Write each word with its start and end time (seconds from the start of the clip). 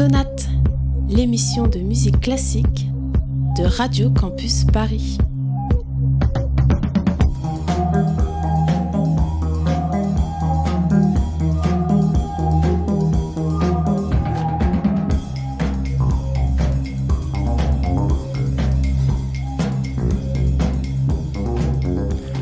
Sonate, 0.00 0.48
l'émission 1.10 1.66
de 1.66 1.78
musique 1.78 2.20
classique 2.20 2.88
de 3.58 3.64
Radio 3.64 4.08
Campus 4.08 4.64
Paris. 4.64 5.18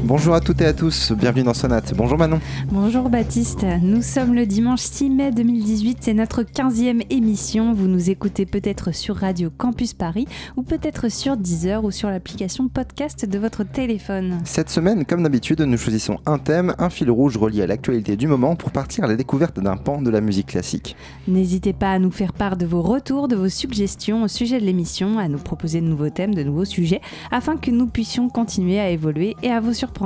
Bonjour 0.09 0.33
à 0.33 0.41
toutes 0.41 0.63
et 0.63 0.65
à 0.65 0.73
tous, 0.73 1.13
bienvenue 1.13 1.43
dans 1.43 1.53
Sonate. 1.53 1.93
Bonjour 1.95 2.17
Manon. 2.17 2.41
Bonjour 2.73 3.11
Baptiste, 3.11 3.67
nous 3.83 4.01
sommes 4.01 4.35
le 4.35 4.47
dimanche 4.47 4.81
6 4.81 5.11
mai 5.11 5.33
2018, 5.33 5.99
c'est 6.01 6.15
notre 6.15 6.45
15e 6.45 7.03
émission. 7.11 7.75
Vous 7.75 7.89
nous 7.89 8.09
écoutez 8.09 8.47
peut-être 8.47 8.95
sur 8.95 9.17
Radio 9.17 9.51
Campus 9.55 9.93
Paris 9.93 10.27
ou 10.57 10.63
peut-être 10.63 11.11
sur 11.11 11.37
Deezer 11.37 11.85
ou 11.85 11.91
sur 11.91 12.09
l'application 12.09 12.69
podcast 12.69 13.27
de 13.27 13.39
votre 13.39 13.65
téléphone. 13.65 14.39
Cette 14.45 14.71
semaine, 14.71 15.05
comme 15.05 15.25
d'habitude, 15.25 15.61
nous 15.61 15.77
choisissons 15.77 16.17
un 16.25 16.39
thème, 16.39 16.75
un 16.79 16.89
fil 16.89 17.11
rouge 17.11 17.37
relié 17.37 17.61
à 17.61 17.67
l'actualité 17.67 18.17
du 18.17 18.29
moment 18.29 18.57
pour 18.57 18.71
partir 18.71 19.05
à 19.05 19.09
la 19.09 19.15
découverte 19.15 19.61
d'un 19.61 19.77
pan 19.77 20.01
de 20.01 20.09
la 20.09 20.23
musique 20.23 20.47
classique. 20.47 20.97
N'hésitez 21.27 21.75
pas 21.75 21.93
à 21.93 21.99
nous 21.99 22.11
faire 22.11 22.33
part 22.33 22.57
de 22.57 22.65
vos 22.65 22.81
retours, 22.81 23.29
de 23.29 23.37
vos 23.37 23.51
suggestions 23.51 24.23
au 24.23 24.29
sujet 24.29 24.59
de 24.59 24.65
l'émission, 24.65 25.19
à 25.19 25.29
nous 25.29 25.37
proposer 25.37 25.83
de 25.83 25.87
nouveaux 25.87 26.09
thèmes, 26.09 26.35
de 26.35 26.45
nouveaux 26.45 26.65
sujets, 26.65 27.03
afin 27.31 27.59
que 27.59 27.71
nous 27.71 27.89
puissions 27.89 28.31
continuer 28.31 28.81
à 28.81 28.89
évoluer 28.89 29.37
et 29.43 29.51
à 29.51 29.61
vous 29.61 29.75
surprendre. 29.75 29.98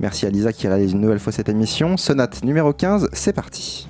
Merci 0.00 0.26
à 0.26 0.30
Lisa 0.30 0.52
qui 0.52 0.68
réalise 0.68 0.92
une 0.92 1.00
nouvelle 1.00 1.18
fois 1.18 1.32
cette 1.32 1.48
émission. 1.48 1.96
Sonate 1.96 2.44
numéro 2.44 2.72
15, 2.72 3.08
c'est 3.12 3.32
parti. 3.32 3.88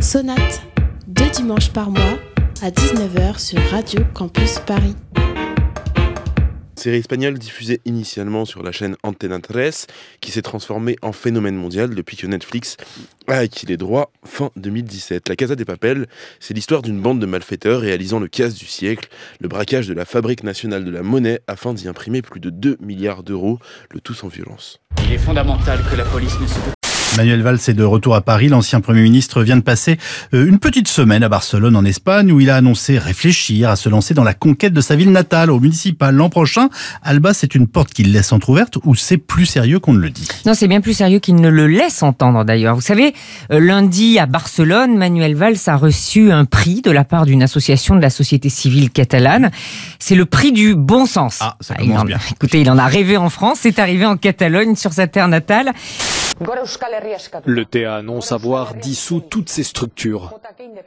Sonate, 0.00 0.62
deux 1.06 1.30
dimanches 1.30 1.72
par 1.72 1.90
mois 1.90 2.18
à 2.62 2.70
19h 2.70 3.38
sur 3.38 3.60
Radio 3.70 4.00
Campus 4.14 4.58
Paris. 4.60 4.96
Série 6.82 6.96
espagnole 6.96 7.38
diffusée 7.38 7.80
initialement 7.84 8.44
sur 8.44 8.64
la 8.64 8.72
chaîne 8.72 8.96
Antena 9.04 9.38
3, 9.38 9.86
qui 10.20 10.32
s'est 10.32 10.42
transformée 10.42 10.96
en 11.00 11.12
phénomène 11.12 11.54
mondial 11.54 11.94
depuis 11.94 12.16
que 12.16 12.26
Netflix 12.26 12.76
a 13.28 13.36
acquis 13.36 13.66
les 13.66 13.76
droits 13.76 14.10
fin 14.24 14.50
2017. 14.56 15.28
La 15.28 15.36
Casa 15.36 15.54
des 15.54 15.64
Papel, 15.64 16.08
c'est 16.40 16.54
l'histoire 16.54 16.82
d'une 16.82 17.00
bande 17.00 17.20
de 17.20 17.26
malfaiteurs 17.26 17.82
réalisant 17.82 18.18
le 18.18 18.26
casse 18.26 18.54
du 18.54 18.66
siècle, 18.66 19.10
le 19.38 19.46
braquage 19.46 19.86
de 19.86 19.94
la 19.94 20.04
Fabrique 20.04 20.42
nationale 20.42 20.84
de 20.84 20.90
la 20.90 21.04
monnaie 21.04 21.38
afin 21.46 21.72
d'y 21.72 21.86
imprimer 21.86 22.20
plus 22.20 22.40
de 22.40 22.50
2 22.50 22.78
milliards 22.80 23.22
d'euros, 23.22 23.60
le 23.92 24.00
tout 24.00 24.14
sans 24.14 24.26
violence. 24.26 24.80
Il 25.06 25.12
est 25.12 25.18
fondamental 25.18 25.78
que 25.88 25.94
la 25.94 26.04
police 26.04 26.36
Manuel 27.16 27.42
Valls 27.42 27.58
est 27.68 27.74
de 27.74 27.84
retour 27.84 28.14
à 28.14 28.22
Paris. 28.22 28.48
L'ancien 28.48 28.80
Premier 28.80 29.02
ministre 29.02 29.42
vient 29.42 29.56
de 29.56 29.62
passer 29.62 29.98
euh, 30.32 30.46
une 30.46 30.58
petite 30.58 30.88
semaine 30.88 31.22
à 31.22 31.28
Barcelone, 31.28 31.76
en 31.76 31.84
Espagne, 31.84 32.32
où 32.32 32.40
il 32.40 32.48
a 32.48 32.56
annoncé 32.56 32.98
réfléchir 32.98 33.68
à 33.68 33.76
se 33.76 33.90
lancer 33.90 34.14
dans 34.14 34.24
la 34.24 34.32
conquête 34.32 34.72
de 34.72 34.80
sa 34.80 34.96
ville 34.96 35.12
natale 35.12 35.50
au 35.50 35.60
municipal 35.60 36.14
l'an 36.14 36.30
prochain. 36.30 36.70
Alba, 37.02 37.34
c'est 37.34 37.54
une 37.54 37.66
porte 37.66 37.92
qu'il 37.92 38.12
laisse 38.12 38.32
entrouverte 38.32 38.78
ou 38.84 38.94
c'est 38.94 39.18
plus 39.18 39.44
sérieux 39.44 39.78
qu'on 39.78 39.92
ne 39.92 39.98
le 39.98 40.08
dit? 40.08 40.26
Non, 40.46 40.54
c'est 40.54 40.68
bien 40.68 40.80
plus 40.80 40.94
sérieux 40.94 41.18
qu'il 41.18 41.34
ne 41.34 41.50
le 41.50 41.66
laisse 41.66 42.02
entendre 42.02 42.44
d'ailleurs. 42.44 42.76
Vous 42.76 42.80
savez, 42.80 43.12
euh, 43.52 43.60
lundi 43.60 44.18
à 44.18 44.24
Barcelone, 44.24 44.96
Manuel 44.96 45.34
Valls 45.34 45.58
a 45.66 45.76
reçu 45.76 46.32
un 46.32 46.46
prix 46.46 46.80
de 46.80 46.90
la 46.90 47.04
part 47.04 47.26
d'une 47.26 47.42
association 47.42 47.94
de 47.94 48.00
la 48.00 48.10
société 48.10 48.48
civile 48.48 48.90
catalane. 48.90 49.50
C'est 49.98 50.14
le 50.14 50.24
prix 50.24 50.52
du 50.52 50.74
bon 50.74 51.04
sens. 51.04 51.38
Ah, 51.42 51.56
ça 51.60 51.74
commence 51.74 52.00
en, 52.00 52.04
bien. 52.06 52.18
Écoutez, 52.32 52.62
il 52.62 52.70
en 52.70 52.78
a 52.78 52.86
rêvé 52.86 53.18
en 53.18 53.28
France, 53.28 53.58
c'est 53.60 53.78
arrivé 53.78 54.06
en 54.06 54.16
Catalogne, 54.16 54.76
sur 54.76 54.94
sa 54.94 55.06
terre 55.06 55.28
natale. 55.28 55.72
Le 57.46 57.64
TA 57.64 57.96
annonce 57.96 58.32
avoir 58.32 58.74
dissous 58.74 59.20
toutes 59.20 59.48
ces 59.48 59.62
structures. 59.62 60.34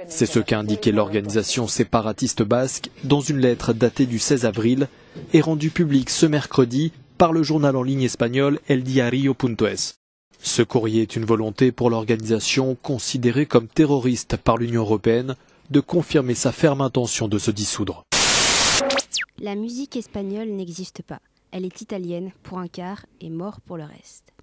C'est 0.08 0.26
ce 0.26 0.40
qu'a 0.40 0.60
indiqué 0.60 0.92
l'organisation 0.92 1.68
séparatiste 1.68 2.44
basque 2.44 2.90
dans 3.04 3.22
une 3.22 3.40
lettre 3.40 3.72
datée 3.72 4.06
du 4.06 4.20
16 4.20 4.46
avril 4.46 4.88
et 5.34 5.40
rendue 5.42 5.70
publique 5.70 6.10
ce 6.10 6.26
mercredi 6.26 6.92
par 7.18 7.32
le 7.32 7.42
journal 7.42 7.76
en 7.78 7.84
ligne 7.84 8.02
espagnol 8.02 8.60
El 8.68 8.84
Diario.es. 8.84 9.96
Ce 10.40 10.62
courrier 10.62 11.04
est 11.04 11.16
une 11.16 11.26
volonté 11.26 11.72
pour 11.72 11.90
l'organisation 11.90 12.76
considérée 12.82 13.46
comme 13.46 13.68
terroriste 13.68 14.36
par 14.36 14.58
l'Union 14.58 14.82
européenne 14.82 15.36
de 15.70 15.80
confirmer 15.80 16.36
sa 16.36 16.52
ferme 16.52 16.82
intention 16.82 17.28
de 17.28 17.40
se 17.40 17.52
dissoudre. 17.52 18.04
La 19.40 19.56
musique 19.56 19.96
espagnole 19.96 20.50
n'existe 20.50 21.02
pas. 21.02 21.20
Elle 21.52 21.66
est 21.66 21.82
italienne 21.82 22.32
pour 22.44 22.60
un 22.60 22.68
quart 22.68 23.06
et 23.22 23.30
mort 23.30 23.62
pour 23.62 23.78
le 23.78 23.86
reste. 23.86 24.35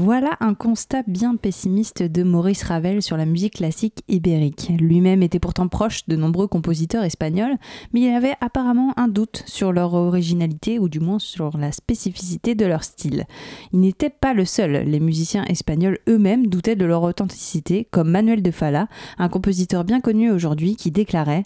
Voilà 0.00 0.36
un 0.38 0.54
constat 0.54 1.02
bien 1.08 1.34
pessimiste 1.34 2.04
de 2.04 2.22
Maurice 2.22 2.62
Ravel 2.62 3.02
sur 3.02 3.16
la 3.16 3.26
musique 3.26 3.54
classique 3.54 4.04
ibérique. 4.06 4.70
Lui-même 4.78 5.24
était 5.24 5.40
pourtant 5.40 5.66
proche 5.66 6.06
de 6.06 6.14
nombreux 6.14 6.46
compositeurs 6.46 7.02
espagnols, 7.02 7.56
mais 7.92 8.02
il 8.02 8.14
avait 8.14 8.36
apparemment 8.40 8.94
un 8.96 9.08
doute 9.08 9.42
sur 9.46 9.72
leur 9.72 9.94
originalité 9.94 10.78
ou 10.78 10.88
du 10.88 11.00
moins 11.00 11.18
sur 11.18 11.58
la 11.58 11.72
spécificité 11.72 12.54
de 12.54 12.64
leur 12.64 12.84
style. 12.84 13.24
Il 13.72 13.80
n'était 13.80 14.08
pas 14.08 14.34
le 14.34 14.44
seul, 14.44 14.84
les 14.88 15.00
musiciens 15.00 15.44
espagnols 15.46 15.98
eux-mêmes 16.08 16.46
doutaient 16.46 16.76
de 16.76 16.84
leur 16.84 17.02
authenticité, 17.02 17.88
comme 17.90 18.12
Manuel 18.12 18.40
de 18.40 18.52
Falla, 18.52 18.86
un 19.18 19.28
compositeur 19.28 19.82
bien 19.82 20.00
connu 20.00 20.30
aujourd'hui 20.30 20.76
qui 20.76 20.92
déclarait 20.92 21.42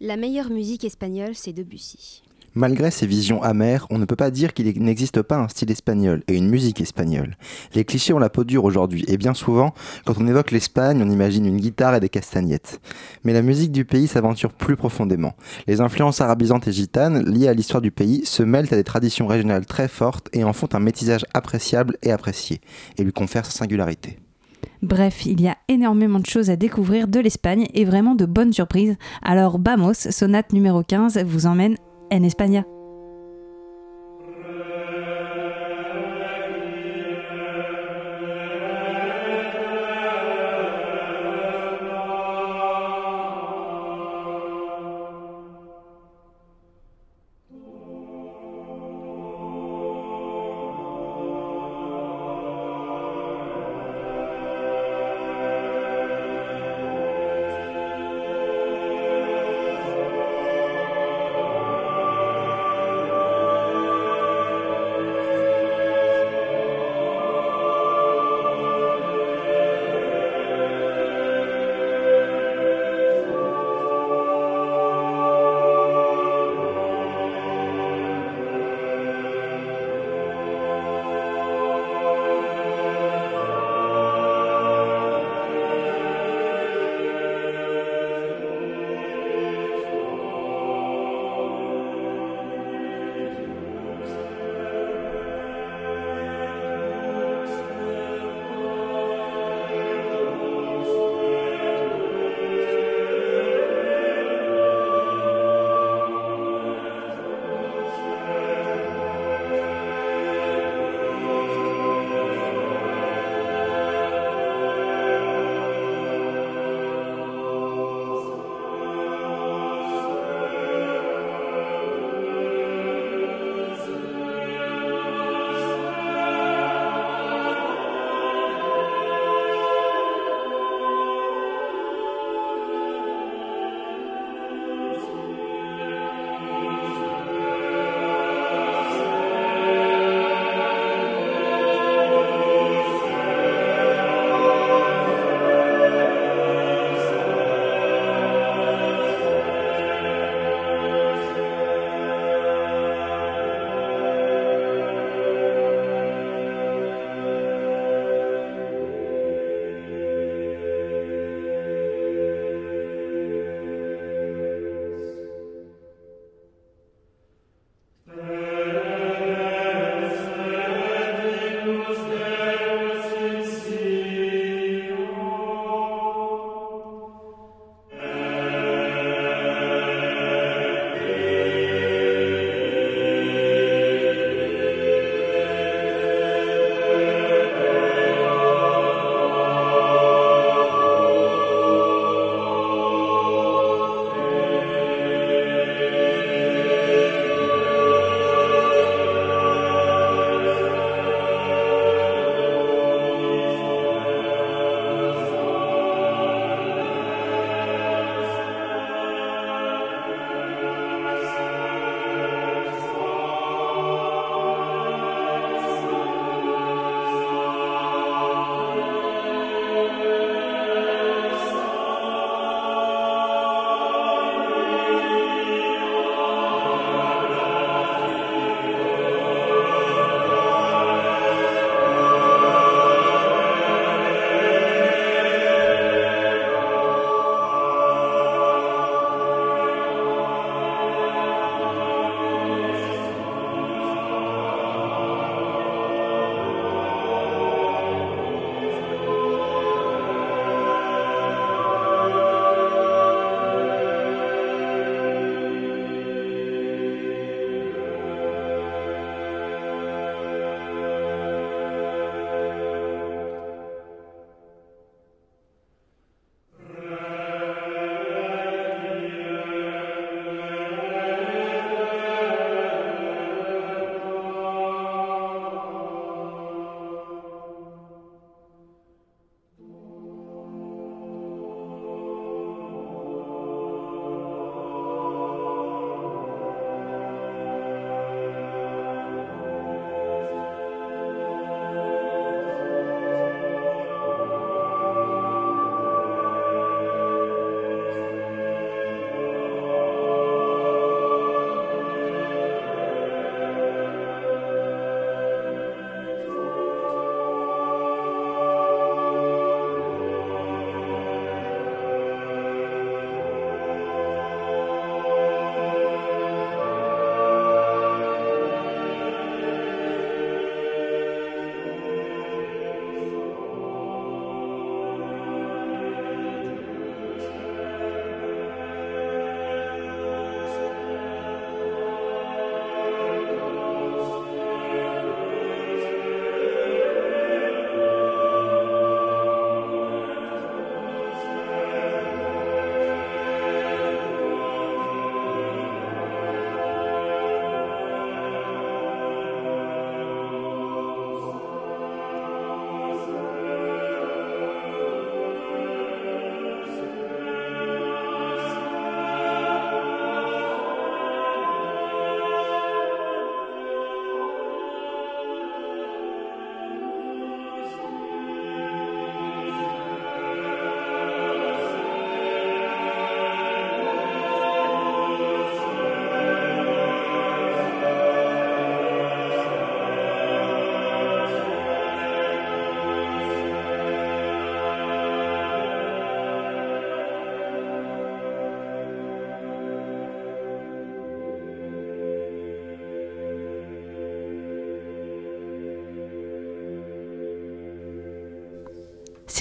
La 0.00 0.16
meilleure 0.16 0.50
musique 0.50 0.82
espagnole, 0.82 1.36
c'est 1.36 1.52
Debussy. 1.52 2.24
Malgré 2.54 2.90
ces 2.90 3.06
visions 3.06 3.42
amères, 3.42 3.86
on 3.88 3.98
ne 3.98 4.04
peut 4.04 4.16
pas 4.16 4.30
dire 4.30 4.52
qu'il 4.52 4.66
n'existe 4.82 5.22
pas 5.22 5.38
un 5.38 5.48
style 5.48 5.70
espagnol 5.70 6.22
et 6.28 6.36
une 6.36 6.50
musique 6.50 6.80
espagnole. 6.80 7.36
Les 7.74 7.84
clichés 7.84 8.12
ont 8.12 8.18
la 8.18 8.28
peau 8.28 8.44
dure 8.44 8.64
aujourd'hui, 8.64 9.04
et 9.08 9.16
bien 9.16 9.32
souvent, 9.32 9.72
quand 10.04 10.18
on 10.18 10.26
évoque 10.26 10.50
l'Espagne, 10.50 11.02
on 11.02 11.10
imagine 11.10 11.46
une 11.46 11.56
guitare 11.56 11.94
et 11.94 12.00
des 12.00 12.10
castagnettes. 12.10 12.80
Mais 13.24 13.32
la 13.32 13.40
musique 13.40 13.72
du 13.72 13.86
pays 13.86 14.06
s'aventure 14.06 14.52
plus 14.52 14.76
profondément. 14.76 15.34
Les 15.66 15.80
influences 15.80 16.20
arabisantes 16.20 16.68
et 16.68 16.72
gitanes, 16.72 17.24
liées 17.24 17.48
à 17.48 17.54
l'histoire 17.54 17.80
du 17.80 17.90
pays, 17.90 18.26
se 18.26 18.42
mêlent 18.42 18.72
à 18.72 18.76
des 18.76 18.84
traditions 18.84 19.26
régionales 19.26 19.64
très 19.64 19.88
fortes 19.88 20.28
et 20.34 20.44
en 20.44 20.52
font 20.52 20.68
un 20.74 20.80
métissage 20.80 21.24
appréciable 21.32 21.96
et 22.02 22.12
apprécié, 22.12 22.60
et 22.98 23.04
lui 23.04 23.12
confèrent 23.12 23.46
sa 23.46 23.52
singularité. 23.52 24.18
Bref, 24.82 25.26
il 25.26 25.40
y 25.40 25.48
a 25.48 25.56
énormément 25.68 26.18
de 26.18 26.26
choses 26.26 26.50
à 26.50 26.56
découvrir 26.56 27.06
de 27.06 27.20
l'Espagne 27.20 27.68
et 27.72 27.84
vraiment 27.84 28.16
de 28.16 28.26
bonnes 28.26 28.52
surprises. 28.52 28.96
Alors, 29.22 29.60
Vamos, 29.62 29.94
sonate 29.94 30.52
numéro 30.52 30.82
15, 30.82 31.18
vous 31.24 31.46
emmène 31.46 31.76
en 32.12 32.24
España. 32.24 32.66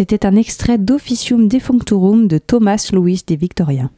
C'était 0.01 0.25
un 0.25 0.35
extrait 0.35 0.79
d'Officium 0.79 1.47
Defunctorum 1.47 2.27
de 2.27 2.39
Thomas 2.39 2.89
Louis 2.91 3.21
de 3.27 3.35
Victoria. 3.35 3.91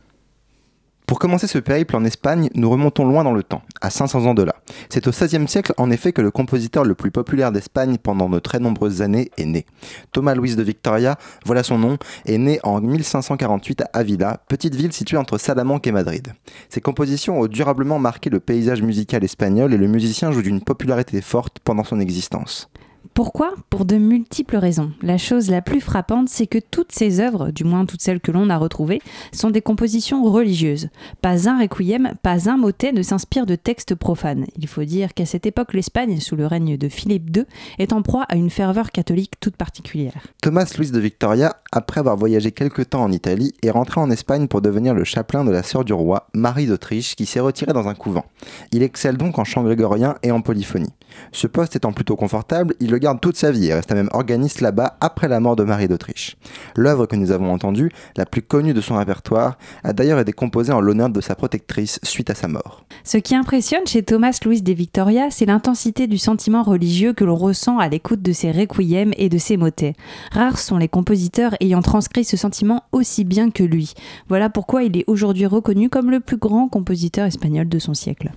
Pour 1.07 1.17
commencer 1.17 1.47
ce 1.47 1.59
périple 1.59 1.95
en 1.95 2.03
Espagne, 2.03 2.49
nous 2.55 2.69
remontons 2.69 3.05
loin 3.05 3.23
dans 3.23 3.31
le 3.31 3.41
temps, 3.41 3.61
à 3.79 3.89
500 3.89 4.25
ans 4.25 4.33
de 4.33 4.43
là. 4.43 4.53
C'est 4.89 5.07
au 5.07 5.11
XVIe 5.11 5.47
siècle, 5.47 5.73
en 5.77 5.89
effet, 5.91 6.11
que 6.11 6.21
le 6.21 6.29
compositeur 6.29 6.83
le 6.83 6.93
plus 6.93 7.09
populaire 7.09 7.53
d'Espagne 7.53 7.97
pendant 7.97 8.27
de 8.27 8.39
très 8.39 8.59
nombreuses 8.59 9.01
années 9.01 9.31
est 9.37 9.45
né. 9.45 9.65
Thomas 10.11 10.35
Luis 10.35 10.57
de 10.57 10.63
Victoria, 10.63 11.17
voilà 11.45 11.63
son 11.63 11.77
nom, 11.77 11.97
est 12.25 12.37
né 12.37 12.59
en 12.63 12.81
1548 12.81 13.83
à 13.83 13.89
Avila, 13.93 14.41
petite 14.49 14.75
ville 14.75 14.91
située 14.91 15.15
entre 15.15 15.37
Salamanque 15.37 15.87
et 15.87 15.93
Madrid. 15.93 16.33
Ses 16.67 16.81
compositions 16.81 17.39
ont 17.39 17.47
durablement 17.47 17.97
marqué 17.97 18.29
le 18.29 18.41
paysage 18.41 18.81
musical 18.81 19.23
espagnol 19.23 19.73
et 19.73 19.77
le 19.77 19.87
musicien 19.87 20.33
joue 20.33 20.41
d'une 20.41 20.59
popularité 20.59 21.21
forte 21.21 21.59
pendant 21.63 21.85
son 21.85 22.01
existence. 22.01 22.69
Pourquoi 23.13 23.53
Pour 23.69 23.85
de 23.85 23.97
multiples 23.97 24.57
raisons. 24.57 24.91
La 25.03 25.19
chose 25.19 25.51
la 25.51 25.61
plus 25.61 25.81
frappante, 25.81 26.29
c'est 26.29 26.47
que 26.47 26.57
toutes 26.57 26.91
ces 26.91 27.19
œuvres, 27.19 27.51
du 27.51 27.63
moins 27.63 27.85
toutes 27.85 28.01
celles 28.01 28.19
que 28.19 28.31
l'on 28.31 28.49
a 28.49 28.57
retrouvées, 28.57 29.03
sont 29.31 29.51
des 29.51 29.61
compositions 29.61 30.23
religieuses. 30.23 30.89
Pas 31.21 31.47
un 31.47 31.59
requiem, 31.59 32.13
pas 32.23 32.49
un 32.49 32.57
motet 32.57 32.91
ne 32.91 33.03
s'inspire 33.03 33.45
de 33.45 33.53
textes 33.53 33.93
profanes. 33.93 34.47
Il 34.57 34.67
faut 34.67 34.83
dire 34.83 35.13
qu'à 35.13 35.27
cette 35.27 35.45
époque, 35.45 35.73
l'Espagne, 35.73 36.19
sous 36.19 36.35
le 36.35 36.47
règne 36.47 36.75
de 36.75 36.89
Philippe 36.89 37.37
II, 37.37 37.45
est 37.77 37.93
en 37.93 38.01
proie 38.01 38.23
à 38.29 38.35
une 38.35 38.49
ferveur 38.49 38.89
catholique 38.89 39.39
toute 39.39 39.57
particulière. 39.57 40.25
Thomas 40.41 40.73
Louis 40.75 40.89
de 40.89 40.99
Victoria, 40.99 41.57
après 41.71 41.99
avoir 41.99 42.17
voyagé 42.17 42.51
quelque 42.51 42.81
temps 42.81 43.03
en 43.03 43.11
Italie, 43.11 43.53
est 43.61 43.69
rentré 43.69 44.01
en 44.01 44.09
Espagne 44.09 44.47
pour 44.47 44.61
devenir 44.61 44.95
le 44.95 45.03
chapelain 45.03 45.45
de 45.45 45.51
la 45.51 45.61
sœur 45.61 45.85
du 45.85 45.93
roi, 45.93 46.29
Marie 46.33 46.65
d'Autriche, 46.65 47.15
qui 47.15 47.27
s'est 47.27 47.39
retirée 47.39 47.73
dans 47.73 47.87
un 47.87 47.93
couvent. 47.93 48.25
Il 48.71 48.81
excelle 48.81 49.17
donc 49.17 49.37
en 49.37 49.43
chant 49.43 49.61
grégorien 49.61 50.15
et 50.23 50.31
en 50.31 50.41
polyphonie. 50.41 50.93
Ce 51.31 51.45
poste 51.45 51.75
étant 51.75 51.93
plutôt 51.93 52.15
confortable, 52.15 52.73
il 52.79 52.89
le 52.89 53.02
toute 53.19 53.35
sa 53.35 53.51
vie 53.51 53.67
et 53.67 53.73
resta 53.73 53.95
même 53.95 54.09
organiste 54.13 54.61
là-bas 54.61 54.97
après 55.01 55.27
la 55.27 55.39
mort 55.39 55.55
de 55.55 55.63
Marie 55.63 55.87
d'Autriche. 55.87 56.37
L'œuvre 56.75 57.05
que 57.05 57.15
nous 57.15 57.31
avons 57.31 57.51
entendue, 57.51 57.91
la 58.15 58.25
plus 58.25 58.41
connue 58.41 58.73
de 58.73 58.81
son 58.81 58.95
répertoire, 58.97 59.57
a 59.83 59.93
d'ailleurs 59.93 60.19
été 60.19 60.31
composée 60.31 60.71
en 60.71 60.81
l'honneur 60.81 61.09
de 61.09 61.21
sa 61.21 61.35
protectrice 61.35 61.99
suite 62.03 62.29
à 62.29 62.35
sa 62.35 62.47
mort. 62.47 62.85
Ce 63.03 63.17
qui 63.17 63.35
impressionne 63.35 63.85
chez 63.85 64.03
Thomas 64.03 64.37
Louis 64.45 64.61
de 64.61 64.73
Victoria, 64.73 65.29
c'est 65.29 65.45
l'intensité 65.45 66.07
du 66.07 66.17
sentiment 66.17 66.63
religieux 66.63 67.13
que 67.13 67.23
l'on 67.23 67.35
ressent 67.35 67.77
à 67.77 67.89
l'écoute 67.89 68.21
de 68.21 68.31
ses 68.31 68.51
requiems 68.51 69.13
et 69.17 69.29
de 69.29 69.37
ses 69.37 69.57
motets. 69.57 69.95
Rares 70.31 70.59
sont 70.59 70.77
les 70.77 70.87
compositeurs 70.87 71.55
ayant 71.59 71.81
transcrit 71.81 72.23
ce 72.23 72.37
sentiment 72.37 72.83
aussi 72.91 73.23
bien 73.25 73.51
que 73.51 73.63
lui. 73.63 73.93
Voilà 74.29 74.49
pourquoi 74.49 74.83
il 74.83 74.97
est 74.97 75.03
aujourd'hui 75.07 75.45
reconnu 75.45 75.89
comme 75.89 76.09
le 76.09 76.19
plus 76.19 76.37
grand 76.37 76.67
compositeur 76.69 77.25
espagnol 77.25 77.67
de 77.67 77.79
son 77.79 77.93
siècle. 77.93 78.31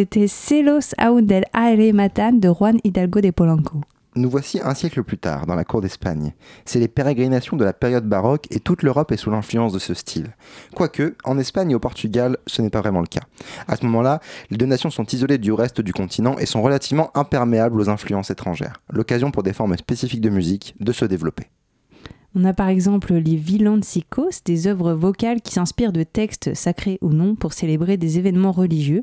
C'était 0.00 0.28
Celos 0.28 0.94
aún 0.96 1.26
del 1.26 1.44
matan 1.92 2.32
de 2.32 2.48
Juan 2.48 2.78
Hidalgo 2.84 3.20
de 3.20 3.32
Polanco. 3.32 3.82
Nous 4.16 4.30
voici 4.30 4.58
un 4.64 4.72
siècle 4.72 5.02
plus 5.02 5.18
tard, 5.18 5.44
dans 5.44 5.54
la 5.54 5.64
cour 5.64 5.82
d'Espagne. 5.82 6.32
C'est 6.64 6.78
les 6.78 6.88
pérégrinations 6.88 7.58
de 7.58 7.66
la 7.66 7.74
période 7.74 8.08
baroque 8.08 8.46
et 8.50 8.60
toute 8.60 8.82
l'Europe 8.82 9.12
est 9.12 9.18
sous 9.18 9.30
l'influence 9.30 9.74
de 9.74 9.78
ce 9.78 9.92
style. 9.92 10.34
Quoique, 10.74 11.16
en 11.24 11.36
Espagne 11.36 11.72
et 11.72 11.74
au 11.74 11.80
Portugal, 11.80 12.38
ce 12.46 12.62
n'est 12.62 12.70
pas 12.70 12.80
vraiment 12.80 13.02
le 13.02 13.08
cas. 13.08 13.20
À 13.68 13.76
ce 13.76 13.84
moment-là, 13.84 14.20
les 14.48 14.56
deux 14.56 14.64
nations 14.64 14.88
sont 14.88 15.04
isolées 15.04 15.36
du 15.36 15.52
reste 15.52 15.82
du 15.82 15.92
continent 15.92 16.38
et 16.38 16.46
sont 16.46 16.62
relativement 16.62 17.10
imperméables 17.14 17.78
aux 17.78 17.90
influences 17.90 18.30
étrangères. 18.30 18.80
L'occasion 18.88 19.30
pour 19.30 19.42
des 19.42 19.52
formes 19.52 19.76
spécifiques 19.76 20.22
de 20.22 20.30
musique 20.30 20.74
de 20.80 20.92
se 20.92 21.04
développer. 21.04 21.48
On 22.36 22.44
a 22.44 22.52
par 22.52 22.68
exemple 22.68 23.12
les 23.14 23.34
villancicos, 23.34 24.44
des 24.44 24.68
œuvres 24.68 24.92
vocales 24.92 25.40
qui 25.40 25.52
s'inspirent 25.52 25.92
de 25.92 26.04
textes 26.04 26.54
sacrés 26.54 26.98
ou 27.02 27.08
non 27.08 27.34
pour 27.34 27.52
célébrer 27.52 27.96
des 27.96 28.18
événements 28.18 28.52
religieux. 28.52 29.02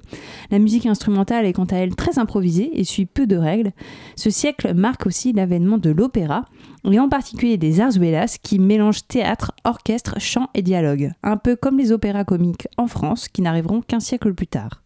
La 0.49 0.59
musique 0.59 0.85
instrumentale 0.85 1.45
est 1.45 1.51
quant 1.51 1.65
à 1.65 1.75
elle 1.75 1.95
très 1.95 2.19
improvisée 2.19 2.71
et 2.79 2.85
suit 2.85 3.05
peu 3.05 3.27
de 3.27 3.35
règles. 3.35 3.71
Ce 4.15 4.29
siècle 4.29 4.73
marque 4.73 5.05
aussi 5.05 5.33
l'avènement 5.33 5.77
de 5.77 5.89
l'opéra, 5.89 6.45
et 6.89 6.99
en 7.01 7.09
particulier 7.09 7.57
des 7.57 7.73
zarzuelas 7.73 8.37
qui 8.41 8.59
mélangent 8.59 9.05
théâtre, 9.07 9.51
orchestre, 9.65 10.21
chant 10.21 10.47
et 10.53 10.61
dialogue, 10.61 11.11
un 11.21 11.35
peu 11.35 11.57
comme 11.57 11.77
les 11.77 11.91
opéras 11.91 12.23
comiques 12.23 12.69
en 12.77 12.87
France 12.87 13.27
qui 13.27 13.41
n'arriveront 13.41 13.81
qu'un 13.81 13.99
siècle 13.99 14.33
plus 14.33 14.47
tard. 14.47 14.81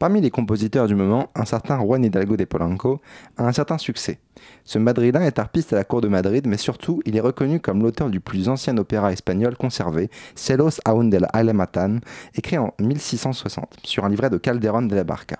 Parmi 0.00 0.20
les 0.20 0.30
compositeurs 0.30 0.88
du 0.88 0.96
moment, 0.96 1.30
un 1.36 1.44
certain 1.44 1.78
Juan 1.80 2.04
Hidalgo 2.04 2.36
de 2.36 2.44
Polanco 2.44 3.00
a 3.36 3.46
un 3.46 3.52
certain 3.52 3.78
succès. 3.78 4.18
Ce 4.64 4.78
madrilèn 4.78 5.22
est 5.22 5.38
harpiste 5.38 5.72
à 5.72 5.76
la 5.76 5.84
cour 5.84 6.00
de 6.00 6.08
Madrid, 6.08 6.46
mais 6.48 6.56
surtout, 6.56 7.00
il 7.06 7.16
est 7.16 7.20
reconnu 7.20 7.60
comme 7.60 7.80
l'auteur 7.80 8.10
du 8.10 8.18
plus 8.18 8.48
ancien 8.48 8.76
opéra 8.76 9.12
espagnol 9.12 9.56
conservé, 9.56 10.10
Celos 10.34 10.80
aún 10.84 11.10
del 11.10 11.28
Alematan, 11.32 12.00
écrit 12.34 12.58
en 12.58 12.74
1660, 12.80 13.78
sur 13.84 14.04
un 14.04 14.08
livret 14.08 14.30
de 14.30 14.38
Calderón 14.38 14.88
de 14.88 14.96
la 14.96 15.04
Barca. 15.04 15.36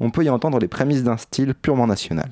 On 0.00 0.10
peut 0.10 0.24
y 0.24 0.30
entendre 0.30 0.58
les 0.58 0.68
prémices 0.68 1.02
d'un 1.02 1.16
style 1.16 1.54
purement 1.54 1.86
national. 1.86 2.28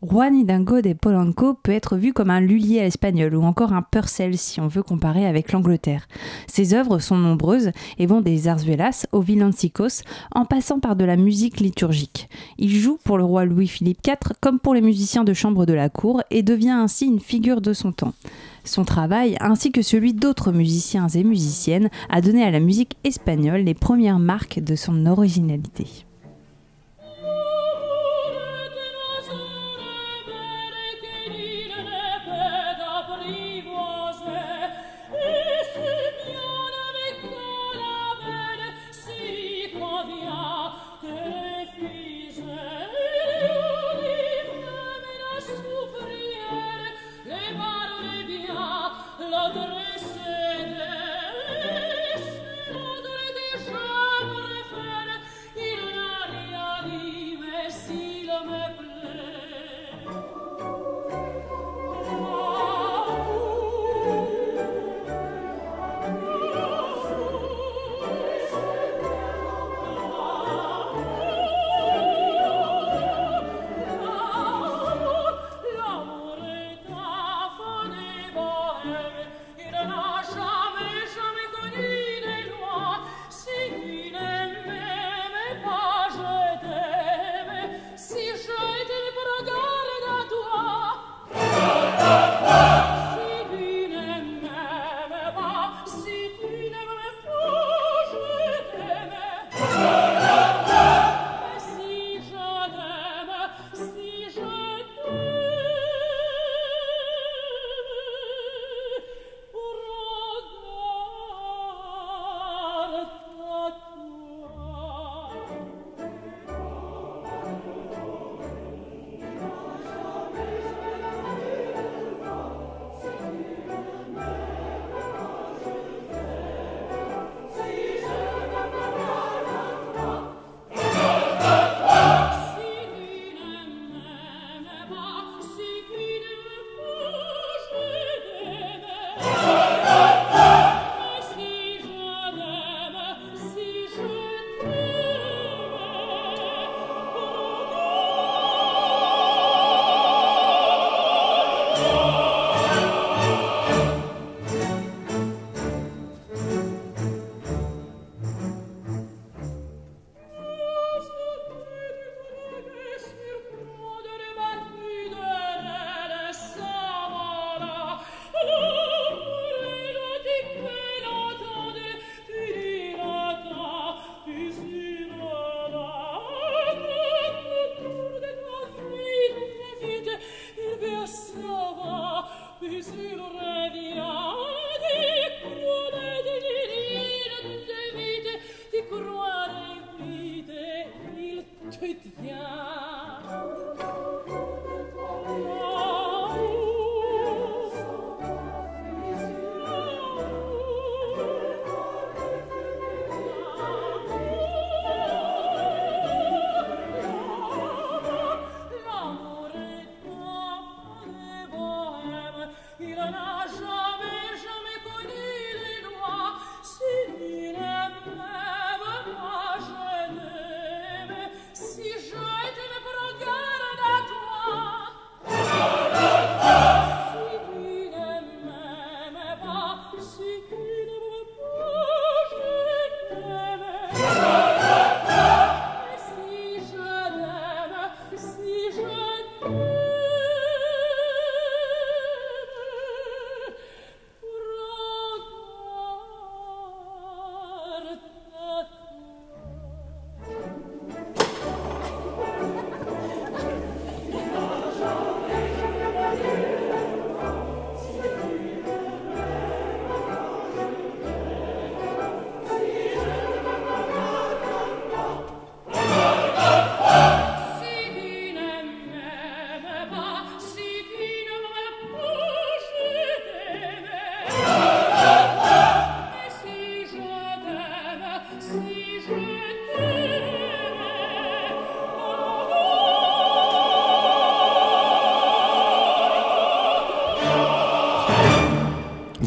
Juan 0.00 0.36
Hidalgo 0.36 0.80
de 0.80 0.92
Polanco 0.92 1.54
peut 1.54 1.72
être 1.72 1.96
vu 1.96 2.12
comme 2.12 2.30
un 2.30 2.40
lullier 2.40 2.78
à 2.78 2.84
l'espagnol 2.84 3.34
ou 3.34 3.42
encore 3.42 3.72
un 3.72 3.82
Purcell 3.82 4.38
si 4.38 4.60
on 4.60 4.68
veut 4.68 4.84
comparer 4.84 5.26
avec 5.26 5.50
l'Angleterre. 5.50 6.06
Ses 6.46 6.72
œuvres 6.72 7.00
sont 7.00 7.16
nombreuses 7.16 7.72
et 7.98 8.06
vont 8.06 8.20
des 8.20 8.36
zarzuelas 8.36 9.08
aux 9.10 9.22
villancicos 9.22 10.04
en 10.32 10.44
passant 10.44 10.78
par 10.78 10.94
de 10.94 11.04
la 11.04 11.16
musique 11.16 11.58
liturgique. 11.58 12.28
Il 12.58 12.70
joue 12.70 12.96
pour 13.02 13.18
le 13.18 13.24
roi 13.24 13.44
Louis-Philippe 13.44 14.06
IV 14.06 14.34
comme 14.40 14.60
pour 14.60 14.72
les 14.72 14.82
musiciens 14.82 15.24
de 15.24 15.34
chambre 15.34 15.66
de 15.66 15.72
la 15.72 15.88
cour 15.88 16.22
et 16.30 16.44
devient 16.44 16.70
ainsi 16.70 17.06
une 17.06 17.18
figure 17.18 17.60
de 17.60 17.72
son 17.72 17.90
temps. 17.90 18.14
Son 18.62 18.84
travail, 18.84 19.36
ainsi 19.40 19.72
que 19.72 19.82
celui 19.82 20.12
d'autres 20.14 20.52
musiciens 20.52 21.08
et 21.08 21.24
musiciennes, 21.24 21.90
a 22.08 22.20
donné 22.20 22.44
à 22.44 22.52
la 22.52 22.60
musique 22.60 22.96
espagnole 23.02 23.62
les 23.62 23.74
premières 23.74 24.20
marques 24.20 24.60
de 24.60 24.76
son 24.76 25.06
originalité. 25.06 26.06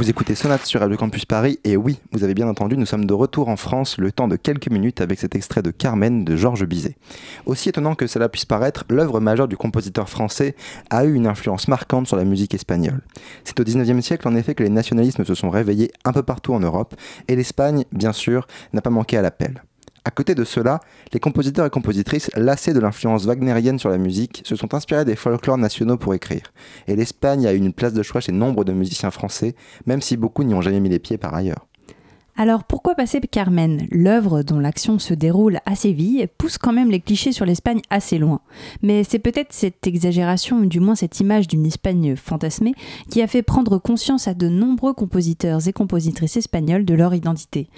Vous 0.02 0.10
écoutez 0.10 0.34
Sonate 0.34 0.66
sur 0.66 0.80
Radio 0.80 0.98
Campus 0.98 1.26
Paris 1.26 1.60
et 1.64 1.78
oui, 1.78 2.00
vous 2.12 2.24
avez 2.24 2.34
bien 2.34 2.48
entendu, 2.48 2.76
nous 2.76 2.88
sommes 2.88 3.06
de 3.06 3.14
retour 3.14 3.50
en 3.50 3.56
France 3.56 4.00
le 4.00 4.12
temps 4.12 4.28
de 4.28 4.36
quelques 4.36 4.72
minutes 4.72 5.00
avec 5.00 5.20
cet 5.20 5.36
extrait 5.36 5.62
de 5.62 5.70
Carmen 5.70 6.26
de 6.26 6.36
Georges 6.36 6.66
Bizet. 6.66 6.96
Aussi 7.46 7.70
étonnant 7.70 7.94
que 7.94 8.08
cela 8.08 8.28
puisse 8.28 8.46
paraître, 8.46 8.84
l'œuvre 8.90 9.20
majeure 9.20 9.48
du 9.48 9.58
compositeur 9.58 10.10
français 10.10 10.56
a 10.90 11.06
eu 11.06 11.14
une 11.14 11.28
influence 11.28 11.68
marquante 11.68 12.08
sur 12.08 12.18
la 12.18 12.24
musique 12.24 12.56
espagnole. 12.56 13.02
C'est 13.44 13.60
au 13.60 13.64
19e 13.64 14.02
siècle 14.02 14.28
en 14.28 14.36
effet 14.36 14.56
que 14.56 14.64
les 14.64 14.72
nationalismes 14.72 15.24
se 15.24 15.36
sont 15.36 15.52
réveillés 15.52 15.92
un 16.04 16.14
peu 16.14 16.24
partout 16.24 16.56
en 16.56 16.60
Europe 16.60 16.96
et 17.28 17.36
l'Espagne, 17.36 17.86
bien 17.92 18.12
sûr, 18.12 18.48
n'a 18.74 18.82
pas 18.82 18.90
manqué 18.90 19.18
à 19.18 19.22
l'appel. 19.22 19.62
À 20.04 20.10
côté 20.10 20.34
de 20.34 20.44
cela, 20.44 20.80
les 21.14 21.20
compositeurs 21.20 21.66
et 21.68 21.70
compositrices, 21.70 22.32
lassés 22.36 22.74
de 22.74 22.80
l'influence 22.80 23.26
wagnérienne 23.26 23.78
sur 23.78 23.90
la 23.90 24.00
musique, 24.00 24.42
se 24.46 24.56
sont 24.56 24.74
inspirés 24.74 25.06
des 25.06 25.16
folklores 25.16 25.60
nationaux 25.60 25.98
pour 25.98 26.16
écrire. 26.16 26.52
Et 26.88 26.96
l'Espagne 26.96 27.46
a 27.46 27.54
eu 27.54 27.58
une 27.58 27.72
place 27.72 27.94
de 27.94 28.02
choix 28.02 28.20
chez 28.20 28.32
nombre 28.32 28.64
de 28.64 28.74
musiciens 28.74 29.12
français, 29.12 29.56
même 29.86 30.02
si 30.02 30.18
beaucoup 30.18 30.44
n'y 30.44 30.56
ont 30.56 30.62
jamais 30.62 30.80
mis 30.80 30.90
les 30.90 30.98
pieds 30.98 31.20
par 31.20 31.36
ailleurs. 31.36 31.68
Alors 32.41 32.63
pourquoi 32.63 32.95
passer 32.95 33.21
Carmen? 33.21 33.86
L'œuvre 33.91 34.41
dont 34.41 34.58
l'action 34.58 34.97
se 34.97 35.13
déroule 35.13 35.60
à 35.67 35.75
Séville 35.75 36.25
pousse 36.39 36.58
quand 36.58 36.73
même 36.73 36.89
les 36.89 36.99
clichés 36.99 37.34
sur 37.34 37.45
l'Espagne 37.45 37.84
assez 37.91 38.17
loin. 38.17 38.41
Mais 38.82 39.04
c'est 39.04 39.19
peut-être 39.19 39.54
cette 39.54 39.86
exagération, 39.86 40.58
ou 40.58 40.65
du 40.65 40.80
moins 40.80 40.95
cette 40.95 41.19
image 41.19 41.47
d'une 41.47 41.67
Espagne 41.67 42.15
fantasmée, 42.15 42.73
qui 43.12 43.21
a 43.21 43.27
fait 43.27 43.43
prendre 43.43 43.77
conscience 43.77 44.27
à 44.27 44.34
de 44.34 44.47
nombreux 44.47 44.93
compositeurs 44.93 45.67
et 45.67 45.71
compositrices 45.71 46.36
espagnols 46.36 46.84
de 46.84 46.95
leur 46.95 47.13
identité. 47.13 47.69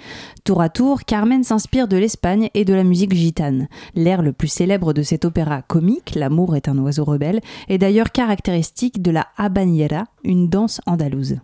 Tour 0.44 0.62
à 0.62 0.70
tour, 0.70 1.02
Carmen 1.02 1.44
s'inspire 1.44 1.86
de 1.86 1.98
l'Espagne 1.98 2.48
et 2.54 2.64
de 2.64 2.72
la 2.72 2.84
musique 2.84 3.12
gitane. 3.12 3.68
L'air 3.94 4.22
le 4.22 4.32
plus 4.32 4.48
célèbre 4.48 4.94
de 4.94 5.02
cet 5.02 5.26
opéra 5.26 5.60
comique, 5.60 6.14
L'amour 6.14 6.56
est 6.56 6.68
un 6.68 6.78
oiseau 6.78 7.04
rebelle, 7.04 7.42
est 7.68 7.76
d'ailleurs 7.76 8.12
caractéristique 8.12 9.02
de 9.02 9.10
la 9.10 9.26
habanera, 9.36 10.06
une 10.24 10.48
danse 10.48 10.80
andalouse. 10.86 11.36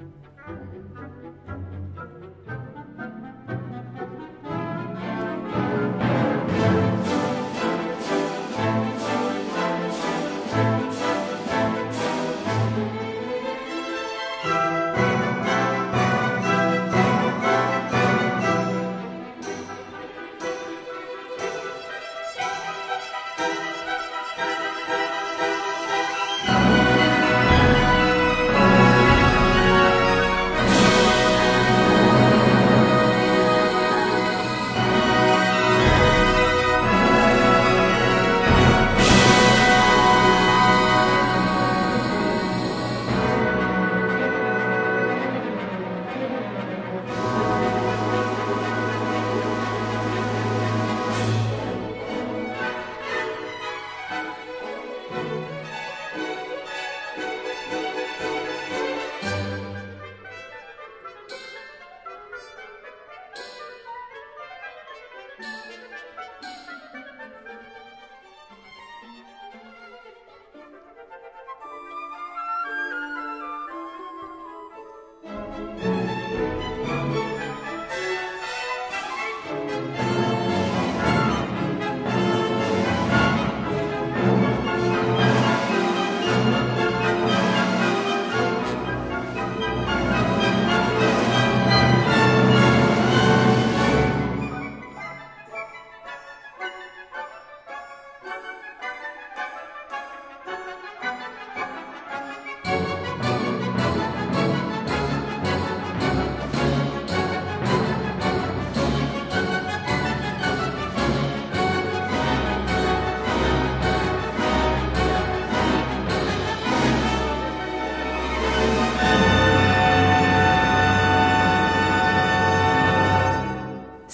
you. 0.00 0.05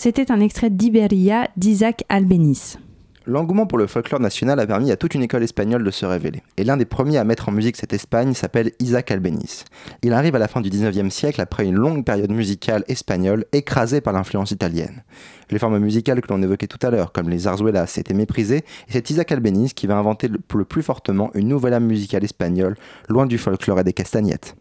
C'était 0.04 0.32
un 0.32 0.40
extrait 0.40 0.68
d'Iberia 0.68 1.48
d'Isaac 1.56 2.02
Albéniz. 2.08 2.76
L'engouement 3.24 3.66
pour 3.66 3.78
le 3.78 3.86
folklore 3.86 4.18
national 4.18 4.58
a 4.58 4.66
permis 4.66 4.90
à 4.90 4.96
toute 4.96 5.14
une 5.14 5.22
école 5.22 5.44
espagnole 5.44 5.84
de 5.84 5.92
se 5.92 6.04
révéler. 6.04 6.42
Et 6.56 6.64
l'un 6.64 6.76
des 6.76 6.86
premiers 6.86 7.18
à 7.18 7.24
mettre 7.24 7.48
en 7.48 7.52
musique 7.52 7.76
cette 7.76 7.92
Espagne 7.92 8.34
s'appelle 8.34 8.72
Isaac 8.80 9.12
Albéniz. 9.12 9.64
Il 10.02 10.12
arrive 10.12 10.34
à 10.34 10.40
la 10.40 10.48
fin 10.48 10.60
du 10.60 10.70
19e 10.70 11.10
siècle 11.10 11.40
après 11.40 11.66
une 11.66 11.76
longue 11.76 12.04
période 12.04 12.32
musicale 12.32 12.82
espagnole 12.88 13.44
écrasée 13.52 14.00
par 14.00 14.12
l'influence 14.12 14.50
italienne. 14.50 15.04
Les 15.50 15.60
formes 15.60 15.78
musicales 15.78 16.20
que 16.20 16.32
l'on 16.32 16.42
évoquait 16.42 16.66
tout 16.66 16.84
à 16.84 16.90
l'heure, 16.90 17.12
comme 17.12 17.28
les 17.28 17.38
zarzuelas, 17.38 17.94
étaient 17.96 18.12
méprisées, 18.12 18.64
et 18.88 18.92
c'est 18.92 19.08
Isaac 19.08 19.30
Albéniz 19.30 19.72
qui 19.72 19.86
va 19.86 19.96
inventer 19.96 20.26
le 20.26 20.64
plus 20.64 20.82
fortement 20.82 21.30
une 21.34 21.46
nouvelle 21.46 21.74
âme 21.74 21.86
musicale 21.86 22.24
espagnole, 22.24 22.74
loin 23.08 23.26
du 23.26 23.38
folklore 23.38 23.78
et 23.78 23.84
des 23.84 23.92
castagnettes. 23.92 24.56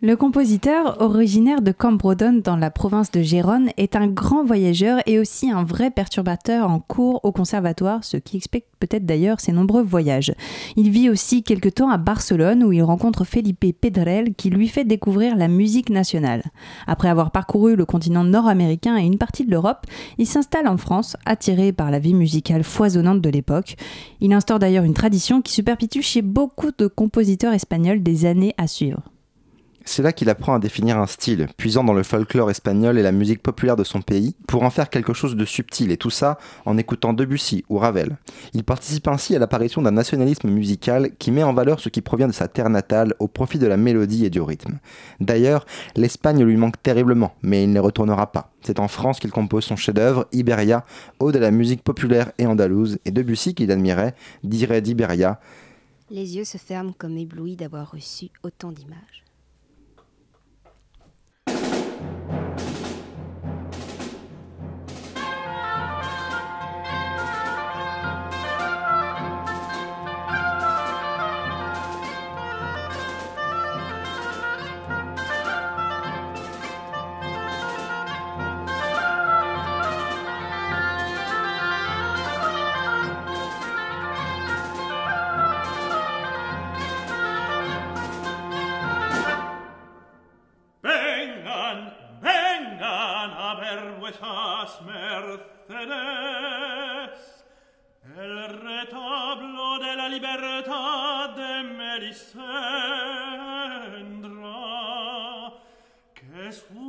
Le 0.00 0.14
compositeur, 0.14 1.00
originaire 1.00 1.60
de 1.60 1.72
Cambrodon 1.72 2.40
dans 2.44 2.54
la 2.54 2.70
province 2.70 3.10
de 3.10 3.20
Gérone, 3.20 3.70
est 3.76 3.96
un 3.96 4.06
grand 4.06 4.44
voyageur 4.44 5.00
et 5.06 5.18
aussi 5.18 5.50
un 5.50 5.64
vrai 5.64 5.90
perturbateur 5.90 6.70
en 6.70 6.78
cours 6.78 7.18
au 7.24 7.32
conservatoire, 7.32 8.04
ce 8.04 8.16
qui 8.16 8.36
explique 8.36 8.66
peut-être 8.78 9.04
d'ailleurs 9.04 9.40
ses 9.40 9.50
nombreux 9.50 9.82
voyages. 9.82 10.32
Il 10.76 10.90
vit 10.90 11.10
aussi 11.10 11.42
quelque 11.42 11.68
temps 11.68 11.90
à 11.90 11.96
Barcelone 11.96 12.62
où 12.62 12.72
il 12.72 12.84
rencontre 12.84 13.24
Felipe 13.24 13.74
Pedrel 13.80 14.36
qui 14.36 14.50
lui 14.50 14.68
fait 14.68 14.84
découvrir 14.84 15.34
la 15.34 15.48
musique 15.48 15.90
nationale. 15.90 16.44
Après 16.86 17.08
avoir 17.08 17.32
parcouru 17.32 17.74
le 17.74 17.84
continent 17.84 18.22
nord-américain 18.22 18.98
et 18.98 19.04
une 19.04 19.18
partie 19.18 19.44
de 19.44 19.50
l'Europe, 19.50 19.84
il 20.16 20.28
s'installe 20.28 20.68
en 20.68 20.76
France, 20.76 21.16
attiré 21.26 21.72
par 21.72 21.90
la 21.90 21.98
vie 21.98 22.14
musicale 22.14 22.62
foisonnante 22.62 23.20
de 23.20 23.30
l'époque. 23.30 23.74
Il 24.20 24.32
instaure 24.32 24.60
d'ailleurs 24.60 24.84
une 24.84 24.94
tradition 24.94 25.42
qui 25.42 25.54
se 25.54 25.62
perpétue 25.62 26.02
chez 26.02 26.22
beaucoup 26.22 26.70
de 26.78 26.86
compositeurs 26.86 27.52
espagnols 27.52 28.04
des 28.04 28.26
années 28.26 28.54
à 28.58 28.68
suivre. 28.68 29.02
C'est 29.90 30.02
là 30.02 30.12
qu'il 30.12 30.28
apprend 30.28 30.52
à 30.52 30.58
définir 30.58 30.98
un 30.98 31.06
style, 31.06 31.48
puisant 31.56 31.82
dans 31.82 31.94
le 31.94 32.02
folklore 32.02 32.50
espagnol 32.50 32.98
et 32.98 33.02
la 33.02 33.10
musique 33.10 33.42
populaire 33.42 33.74
de 33.74 33.84
son 33.84 34.02
pays, 34.02 34.36
pour 34.46 34.62
en 34.62 34.68
faire 34.68 34.90
quelque 34.90 35.14
chose 35.14 35.34
de 35.34 35.44
subtil, 35.46 35.90
et 35.90 35.96
tout 35.96 36.10
ça 36.10 36.36
en 36.66 36.76
écoutant 36.76 37.14
Debussy 37.14 37.64
ou 37.70 37.78
Ravel. 37.78 38.18
Il 38.52 38.64
participe 38.64 39.08
ainsi 39.08 39.34
à 39.34 39.38
l'apparition 39.38 39.80
d'un 39.80 39.90
nationalisme 39.90 40.50
musical 40.50 41.12
qui 41.18 41.30
met 41.30 41.42
en 41.42 41.54
valeur 41.54 41.80
ce 41.80 41.88
qui 41.88 42.02
provient 42.02 42.28
de 42.28 42.34
sa 42.34 42.48
terre 42.48 42.68
natale 42.68 43.14
au 43.18 43.28
profit 43.28 43.58
de 43.58 43.66
la 43.66 43.78
mélodie 43.78 44.26
et 44.26 44.30
du 44.30 44.42
rythme. 44.42 44.78
D'ailleurs, 45.20 45.64
l'Espagne 45.96 46.44
lui 46.44 46.58
manque 46.58 46.82
terriblement, 46.82 47.32
mais 47.40 47.64
il 47.64 47.72
ne 47.72 47.80
retournera 47.80 48.30
pas. 48.30 48.52
C'est 48.60 48.80
en 48.80 48.88
France 48.88 49.18
qu'il 49.18 49.30
compose 49.30 49.64
son 49.64 49.76
chef-d'œuvre, 49.76 50.26
Iberia, 50.32 50.84
ode 51.18 51.36
à 51.36 51.40
la 51.40 51.50
musique 51.50 51.82
populaire 51.82 52.30
et 52.36 52.46
andalouse, 52.46 52.98
et 53.06 53.10
Debussy, 53.10 53.54
qu'il 53.54 53.72
admirait, 53.72 54.14
dirait 54.44 54.82
d'Iberia 54.82 55.40
Les 56.10 56.36
yeux 56.36 56.44
se 56.44 56.58
ferment 56.58 56.92
comme 56.92 57.16
éblouis 57.16 57.56
d'avoir 57.56 57.90
reçu 57.90 58.28
autant 58.42 58.70
d'images. 58.70 59.24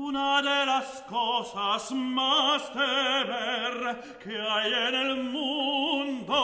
una 0.10 0.42
de 0.42 0.66
las 0.66 1.04
cosas 1.08 1.92
más 1.92 2.74
temer 2.74 4.18
que 4.24 4.42
hay 4.42 4.74
en 4.88 4.96
el 4.96 5.24
mundo. 5.26 6.36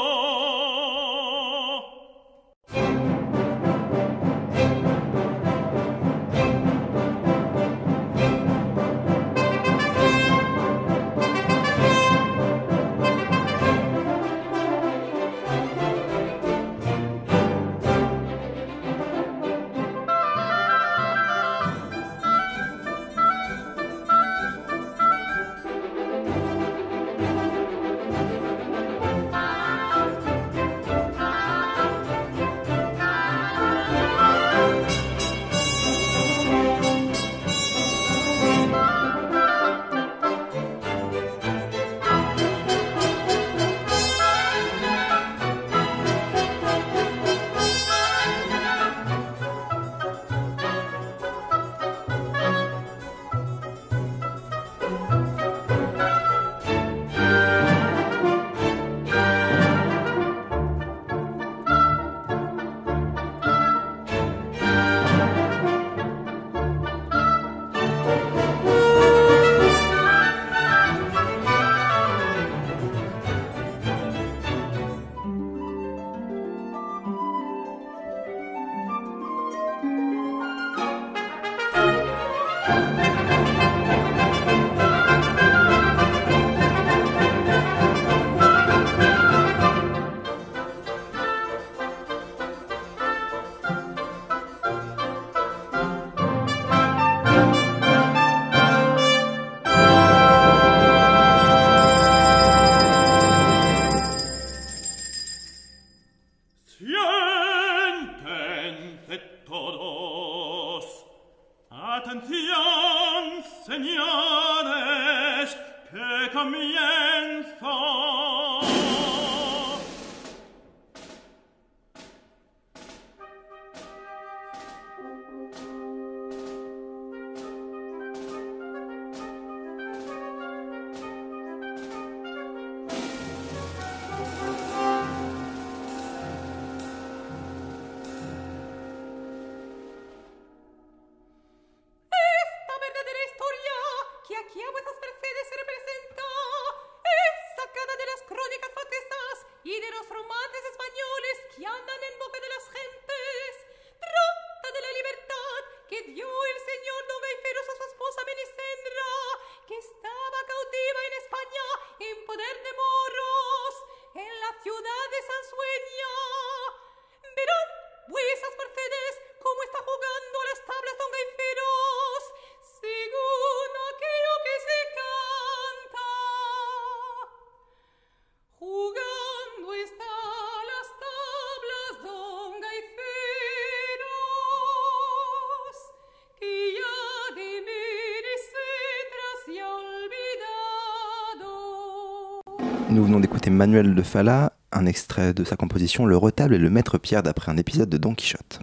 Nous 192.96 193.04
venons 193.04 193.20
d'écouter 193.20 193.50
Manuel 193.50 193.94
de 193.94 194.02
Falla, 194.02 194.54
un 194.72 194.86
extrait 194.86 195.34
de 195.34 195.44
sa 195.44 195.58
composition 195.58 196.06
Le 196.06 196.16
retable 196.16 196.56
et 196.56 196.58
le 196.58 196.70
maître 196.70 196.98
Pierre 196.98 197.24
d'après 197.24 197.52
un 197.52 197.58
épisode 197.58 197.90
de 197.90 197.98
Don 197.98 198.16
Quichotte. 198.16 198.62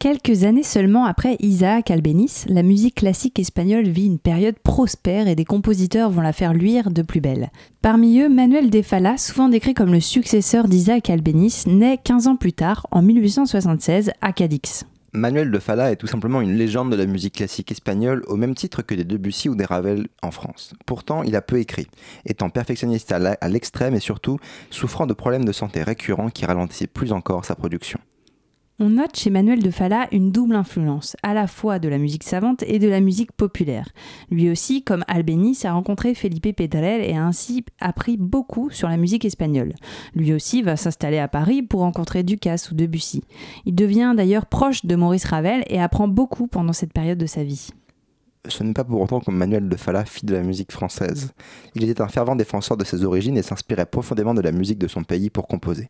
Quelques 0.00 0.42
années 0.42 0.64
seulement 0.64 1.04
après 1.04 1.36
Isaac 1.38 1.92
Albéniz, 1.92 2.46
la 2.48 2.64
musique 2.64 2.96
classique 2.96 3.38
espagnole 3.38 3.86
vit 3.86 4.06
une 4.06 4.18
période 4.18 4.58
prospère 4.58 5.28
et 5.28 5.36
des 5.36 5.44
compositeurs 5.44 6.10
vont 6.10 6.20
la 6.20 6.32
faire 6.32 6.52
luire 6.52 6.90
de 6.90 7.02
plus 7.02 7.20
belle. 7.20 7.52
Parmi 7.80 8.18
eux, 8.18 8.28
Manuel 8.28 8.70
de 8.70 8.82
Falla, 8.82 9.16
souvent 9.18 9.48
décrit 9.48 9.74
comme 9.74 9.92
le 9.92 10.00
successeur 10.00 10.66
d'Isaac 10.66 11.08
Albéniz, 11.08 11.68
naît 11.68 12.00
15 12.02 12.26
ans 12.26 12.36
plus 12.36 12.54
tard, 12.54 12.88
en 12.90 13.02
1876, 13.02 14.10
à 14.20 14.32
Cadix. 14.32 14.84
Manuel 15.16 15.52
de 15.52 15.60
Falla 15.60 15.92
est 15.92 15.96
tout 15.96 16.08
simplement 16.08 16.40
une 16.40 16.56
légende 16.56 16.90
de 16.90 16.96
la 16.96 17.06
musique 17.06 17.36
classique 17.36 17.70
espagnole 17.70 18.24
au 18.26 18.34
même 18.34 18.56
titre 18.56 18.82
que 18.82 18.96
des 18.96 19.04
Debussy 19.04 19.48
ou 19.48 19.54
des 19.54 19.64
Ravel 19.64 20.08
en 20.22 20.32
France. 20.32 20.74
Pourtant, 20.86 21.22
il 21.22 21.36
a 21.36 21.40
peu 21.40 21.60
écrit, 21.60 21.86
étant 22.26 22.50
perfectionniste 22.50 23.12
à 23.12 23.48
l'extrême 23.48 23.94
et 23.94 24.00
surtout 24.00 24.40
souffrant 24.70 25.06
de 25.06 25.14
problèmes 25.14 25.44
de 25.44 25.52
santé 25.52 25.84
récurrents 25.84 26.30
qui 26.30 26.46
ralentissaient 26.46 26.88
plus 26.88 27.12
encore 27.12 27.44
sa 27.44 27.54
production. 27.54 28.00
On 28.80 28.90
note 28.90 29.14
chez 29.14 29.30
Manuel 29.30 29.62
de 29.62 29.70
Falla 29.70 30.08
une 30.10 30.32
double 30.32 30.56
influence, 30.56 31.16
à 31.22 31.32
la 31.32 31.46
fois 31.46 31.78
de 31.78 31.88
la 31.88 31.96
musique 31.96 32.24
savante 32.24 32.64
et 32.66 32.80
de 32.80 32.88
la 32.88 32.98
musique 32.98 33.30
populaire. 33.30 33.88
Lui 34.32 34.50
aussi, 34.50 34.82
comme 34.82 35.04
Albéniz, 35.06 35.64
a 35.64 35.72
rencontré 35.72 36.12
Felipe 36.12 36.56
Pedrel 36.56 37.00
et 37.00 37.14
a 37.14 37.24
ainsi 37.24 37.64
appris 37.78 38.16
beaucoup 38.16 38.70
sur 38.70 38.88
la 38.88 38.96
musique 38.96 39.24
espagnole. 39.24 39.74
Lui 40.16 40.32
aussi 40.32 40.60
va 40.60 40.76
s'installer 40.76 41.18
à 41.18 41.28
Paris 41.28 41.62
pour 41.62 41.80
rencontrer 41.80 42.24
Ducasse 42.24 42.72
ou 42.72 42.74
Debussy. 42.74 43.22
Il 43.64 43.76
devient 43.76 44.12
d'ailleurs 44.16 44.46
proche 44.46 44.84
de 44.84 44.96
Maurice 44.96 45.26
Ravel 45.26 45.62
et 45.68 45.80
apprend 45.80 46.08
beaucoup 46.08 46.48
pendant 46.48 46.72
cette 46.72 46.92
période 46.92 47.18
de 47.18 47.26
sa 47.26 47.44
vie 47.44 47.70
ce 48.48 48.62
n'est 48.62 48.72
pas 48.72 48.84
pour 48.84 49.00
autant 49.00 49.20
comme 49.20 49.36
Manuel 49.36 49.68
de 49.68 49.76
Falla 49.76 50.04
fit 50.04 50.26
de 50.26 50.34
la 50.34 50.42
musique 50.42 50.72
française. 50.72 51.32
Il 51.74 51.88
était 51.88 52.02
un 52.02 52.08
fervent 52.08 52.36
défenseur 52.36 52.76
de 52.76 52.84
ses 52.84 53.04
origines 53.04 53.36
et 53.36 53.42
s'inspirait 53.42 53.86
profondément 53.86 54.34
de 54.34 54.40
la 54.40 54.52
musique 54.52 54.78
de 54.78 54.88
son 54.88 55.02
pays 55.02 55.30
pour 55.30 55.46
composer, 55.46 55.88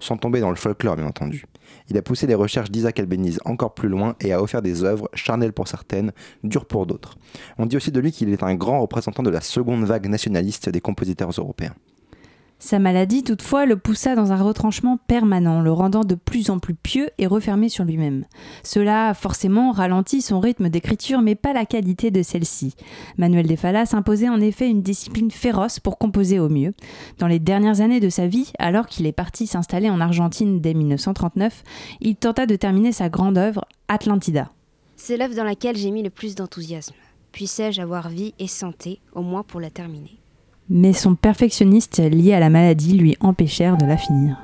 sans 0.00 0.16
tomber 0.16 0.40
dans 0.40 0.50
le 0.50 0.56
folklore 0.56 0.96
bien 0.96 1.06
entendu. 1.06 1.46
Il 1.88 1.96
a 1.96 2.02
poussé 2.02 2.26
les 2.26 2.34
recherches 2.34 2.70
d'Isaac 2.70 2.98
Albéniz 2.98 3.40
encore 3.44 3.74
plus 3.74 3.88
loin 3.88 4.16
et 4.20 4.32
a 4.32 4.42
offert 4.42 4.62
des 4.62 4.84
œuvres, 4.84 5.08
charnelles 5.14 5.52
pour 5.52 5.68
certaines, 5.68 6.12
dures 6.42 6.66
pour 6.66 6.86
d'autres. 6.86 7.16
On 7.58 7.66
dit 7.66 7.76
aussi 7.76 7.92
de 7.92 8.00
lui 8.00 8.12
qu'il 8.12 8.32
est 8.32 8.42
un 8.42 8.54
grand 8.54 8.80
représentant 8.80 9.22
de 9.22 9.30
la 9.30 9.40
seconde 9.40 9.84
vague 9.84 10.08
nationaliste 10.08 10.68
des 10.68 10.80
compositeurs 10.80 11.30
européens. 11.30 11.74
Sa 12.64 12.78
maladie, 12.78 13.24
toutefois, 13.24 13.66
le 13.66 13.76
poussa 13.76 14.14
dans 14.14 14.30
un 14.30 14.40
retranchement 14.40 14.96
permanent, 15.08 15.60
le 15.62 15.72
rendant 15.72 16.04
de 16.04 16.14
plus 16.14 16.48
en 16.48 16.60
plus 16.60 16.76
pieux 16.76 17.10
et 17.18 17.26
refermé 17.26 17.68
sur 17.68 17.82
lui-même. 17.82 18.24
Cela, 18.62 19.14
forcément, 19.14 19.72
ralentit 19.72 20.22
son 20.22 20.38
rythme 20.38 20.68
d'écriture, 20.68 21.22
mais 21.22 21.34
pas 21.34 21.52
la 21.52 21.66
qualité 21.66 22.12
de 22.12 22.22
celle-ci. 22.22 22.76
Manuel 23.18 23.48
de 23.48 23.56
Falla 23.56 23.84
s'imposait 23.84 24.28
en 24.28 24.40
effet 24.40 24.70
une 24.70 24.80
discipline 24.80 25.32
féroce 25.32 25.80
pour 25.80 25.98
composer 25.98 26.38
au 26.38 26.48
mieux. 26.48 26.72
Dans 27.18 27.26
les 27.26 27.40
dernières 27.40 27.80
années 27.80 27.98
de 27.98 28.08
sa 28.08 28.28
vie, 28.28 28.52
alors 28.60 28.86
qu'il 28.86 29.06
est 29.06 29.12
parti 29.12 29.48
s'installer 29.48 29.90
en 29.90 30.00
Argentine 30.00 30.60
dès 30.60 30.72
1939, 30.72 31.64
il 32.00 32.14
tenta 32.14 32.46
de 32.46 32.54
terminer 32.54 32.92
sa 32.92 33.08
grande 33.08 33.38
œuvre, 33.38 33.64
Atlantida. 33.88 34.52
C'est 34.94 35.16
l'œuvre 35.16 35.34
dans 35.34 35.42
laquelle 35.42 35.76
j'ai 35.76 35.90
mis 35.90 36.04
le 36.04 36.10
plus 36.10 36.36
d'enthousiasme. 36.36 36.94
Puissais-je 37.32 37.82
avoir 37.82 38.08
vie 38.08 38.34
et 38.38 38.46
santé, 38.46 39.00
au 39.14 39.22
moins 39.22 39.42
pour 39.42 39.60
la 39.60 39.70
terminer? 39.70 40.21
Mais 40.72 40.94
son 40.94 41.14
perfectionniste 41.14 41.98
lié 41.98 42.32
à 42.32 42.40
la 42.40 42.48
maladie 42.48 42.96
lui 42.96 43.14
empêchèrent 43.20 43.76
de 43.76 43.84
la 43.84 43.98
finir. 43.98 44.38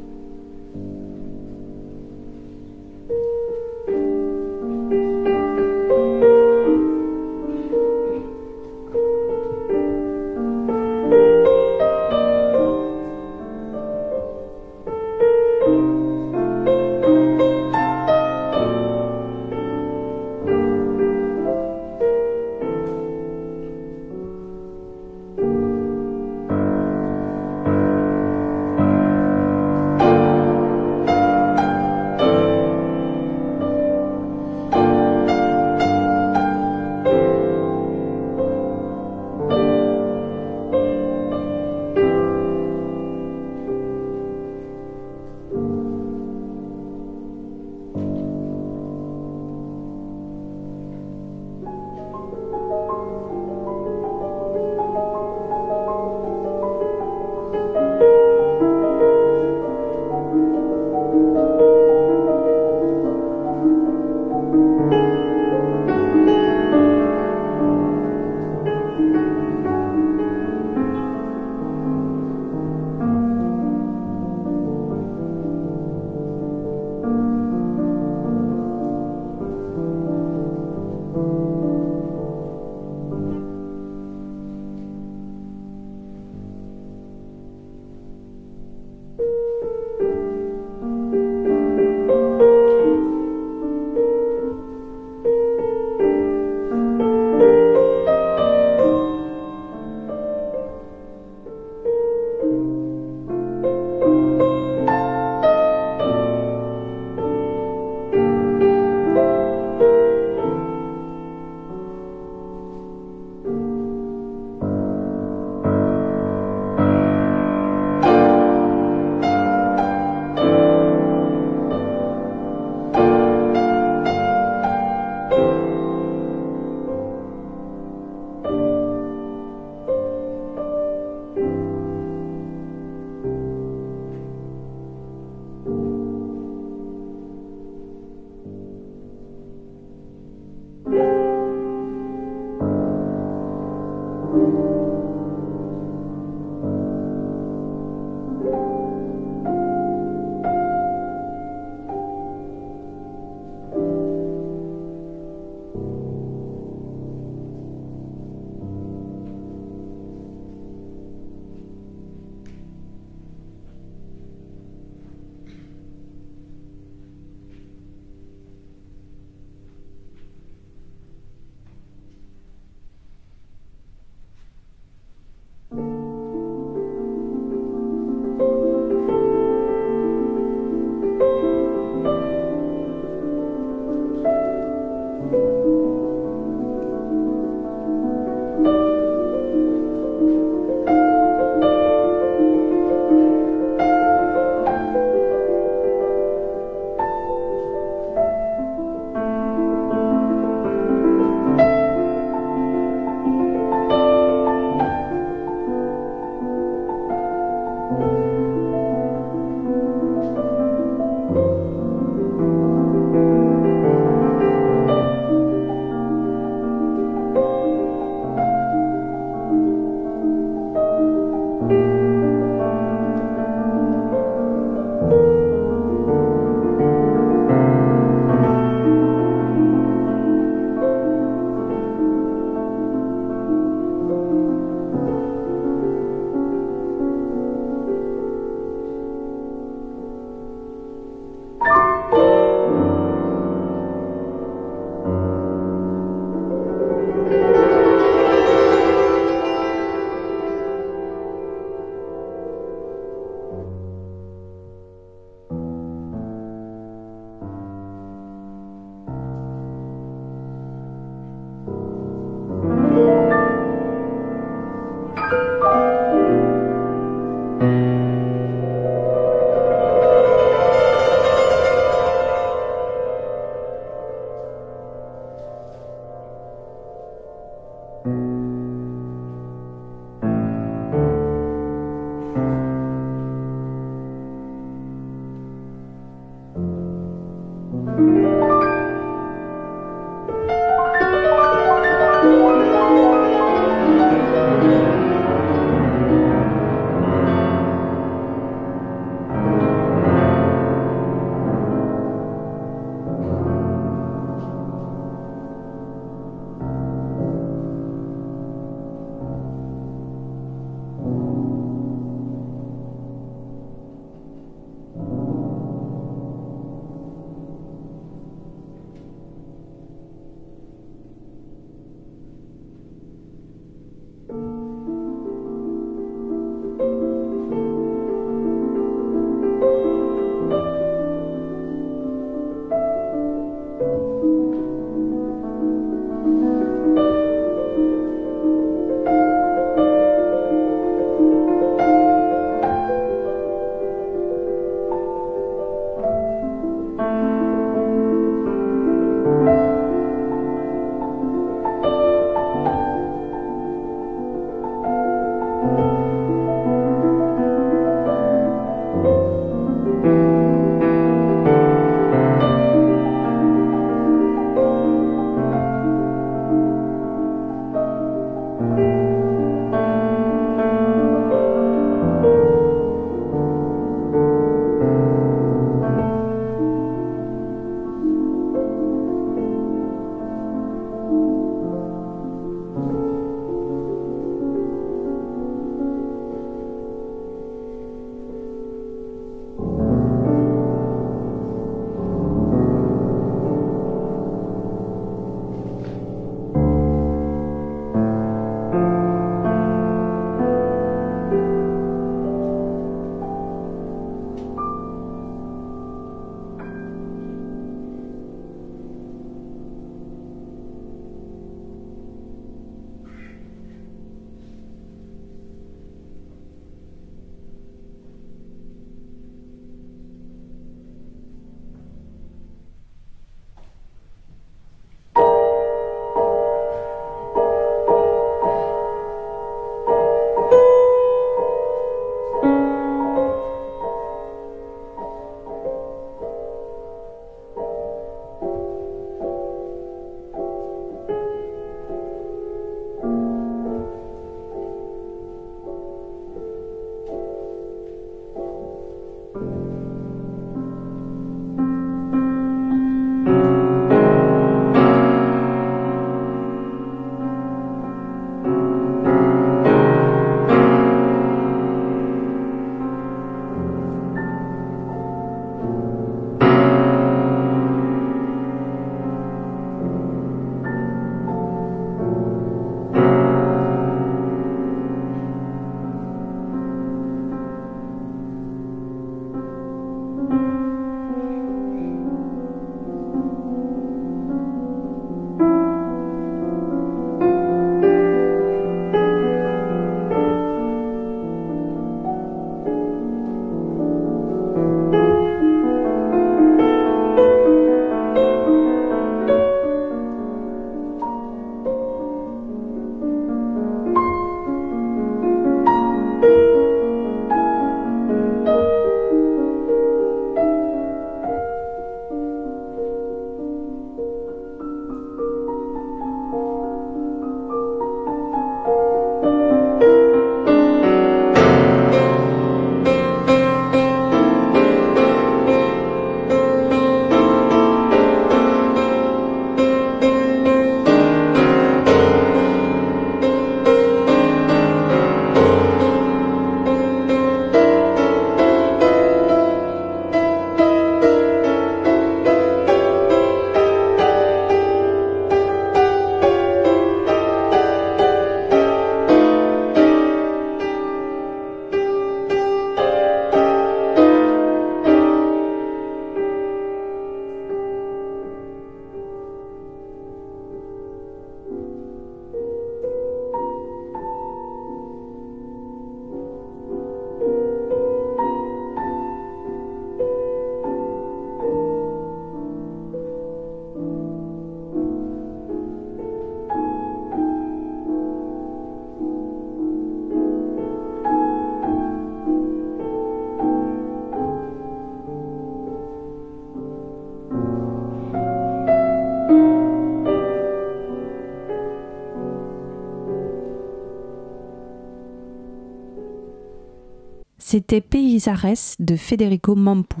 C'était 597.52 597.80
Peisares 597.80 598.76
de 598.78 598.94
Federico 598.94 599.56
Mampu. 599.56 600.00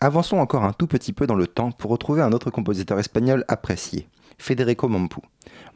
Avançons 0.00 0.38
encore 0.38 0.64
un 0.64 0.72
tout 0.72 0.88
petit 0.88 1.12
peu 1.12 1.28
dans 1.28 1.36
le 1.36 1.46
temps 1.46 1.70
pour 1.70 1.92
retrouver 1.92 2.22
un 2.22 2.32
autre 2.32 2.50
compositeur 2.50 2.98
espagnol 2.98 3.44
apprécié, 3.46 4.08
Federico 4.36 4.88
Mampu. 4.88 5.20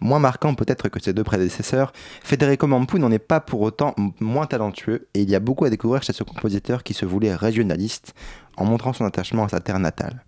Moins 0.01 0.18
marquant 0.18 0.57
peut-être 0.57 0.88
que 0.88 1.01
ses 1.01 1.12
deux 1.12 1.22
prédécesseurs, 1.22 1.93
Federico 2.24 2.66
Mampu 2.66 2.99
n'en 2.99 3.12
est 3.12 3.20
pas 3.20 3.38
pour 3.38 3.61
autant 3.61 3.95
moins 4.18 4.47
talentueux 4.47 5.07
et 5.14 5.22
il 5.22 5.30
y 5.30 5.36
a 5.36 5.38
beaucoup 5.38 5.64
à 5.64 5.70
découvrir 5.70 6.03
chez 6.03 6.12
ce 6.12 6.24
compositeur 6.24 6.82
qui 6.82 6.93
se 6.93 7.07
voulait 7.07 7.36
régionaliste 7.36 8.12
en 8.57 8.64
montrant 8.64 8.93
son 8.93 9.05
attachement 9.05 9.45
à 9.45 9.49
sa 9.49 9.61
terre 9.61 9.78
natale. 9.78 10.24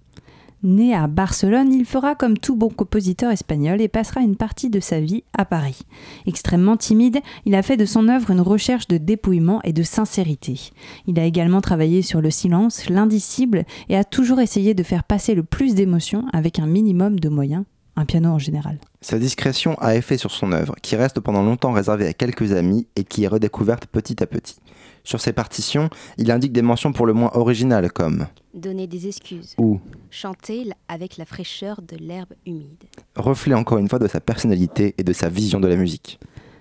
Né 0.64 0.94
à 0.94 1.08
Barcelone, 1.08 1.74
il 1.74 1.84
fera 1.84 2.14
comme 2.14 2.38
tout 2.38 2.56
bon 2.56 2.70
compositeur 2.70 3.30
espagnol 3.30 3.82
et 3.82 3.88
passera 3.88 4.22
une 4.22 4.34
partie 4.34 4.70
de 4.70 4.80
sa 4.80 4.98
vie 4.98 5.22
à 5.36 5.44
Paris. 5.44 5.82
Extrêmement 6.26 6.78
timide, 6.78 7.18
il 7.44 7.54
a 7.54 7.60
fait 7.60 7.76
de 7.76 7.84
son 7.84 8.08
œuvre 8.08 8.30
une 8.30 8.40
recherche 8.40 8.88
de 8.88 8.96
dépouillement 8.96 9.60
et 9.64 9.74
de 9.74 9.82
sincérité. 9.82 10.70
Il 11.06 11.20
a 11.20 11.26
également 11.26 11.60
travaillé 11.60 12.00
sur 12.00 12.22
le 12.22 12.30
silence, 12.30 12.88
l'indicible 12.88 13.66
et 13.90 13.96
a 13.96 14.04
toujours 14.04 14.40
essayé 14.40 14.72
de 14.72 14.82
faire 14.82 15.04
passer 15.04 15.34
le 15.34 15.42
plus 15.42 15.74
d'émotions 15.74 16.24
avec 16.32 16.58
un 16.58 16.66
minimum 16.66 17.20
de 17.20 17.28
moyens, 17.28 17.64
un 17.96 18.06
piano 18.06 18.30
en 18.30 18.38
général. 18.38 18.78
Sa 19.02 19.18
discrétion 19.18 19.76
a 19.82 19.96
effet 19.96 20.16
sur 20.16 20.30
son 20.30 20.50
œuvre, 20.52 20.76
qui 20.80 20.96
reste 20.96 21.20
pendant 21.20 21.42
longtemps 21.42 21.72
réservée 21.72 22.06
à 22.06 22.14
quelques 22.14 22.52
amis 22.52 22.86
et 22.96 23.04
qui 23.04 23.24
est 23.24 23.28
redécouverte 23.28 23.84
petit 23.84 24.22
à 24.22 24.26
petit. 24.26 24.56
Sur 25.05 25.20
ses 25.20 25.34
partitions, 25.34 25.90
il 26.16 26.30
indique 26.30 26.52
des 26.52 26.62
mentions 26.62 26.92
pour 26.92 27.05
le 27.05 27.12
moins 27.12 27.30
originales 27.34 27.92
comme 27.92 28.26
Donner 28.55 28.86
des 28.86 29.07
excuses 29.07 29.55
ou 29.59 29.78
Chanter 30.11 30.70
avec 30.88 31.18
la 31.18 31.26
fraîcheur 31.26 31.82
de 31.82 31.96
l'herbe 31.96 32.32
humide. 32.46 32.84
Reflet 33.14 33.55
encore 33.55 33.78
une 33.78 33.88
fois 33.88 33.98
de 33.98 34.09
sa 34.09 34.20
personnalité 34.20 34.94
et 34.96 35.05
de 35.05 35.12
sa 35.12 35.28
vision 35.28 35.61
de 35.61 35.68
la 35.68 35.76
musique. 35.76 36.18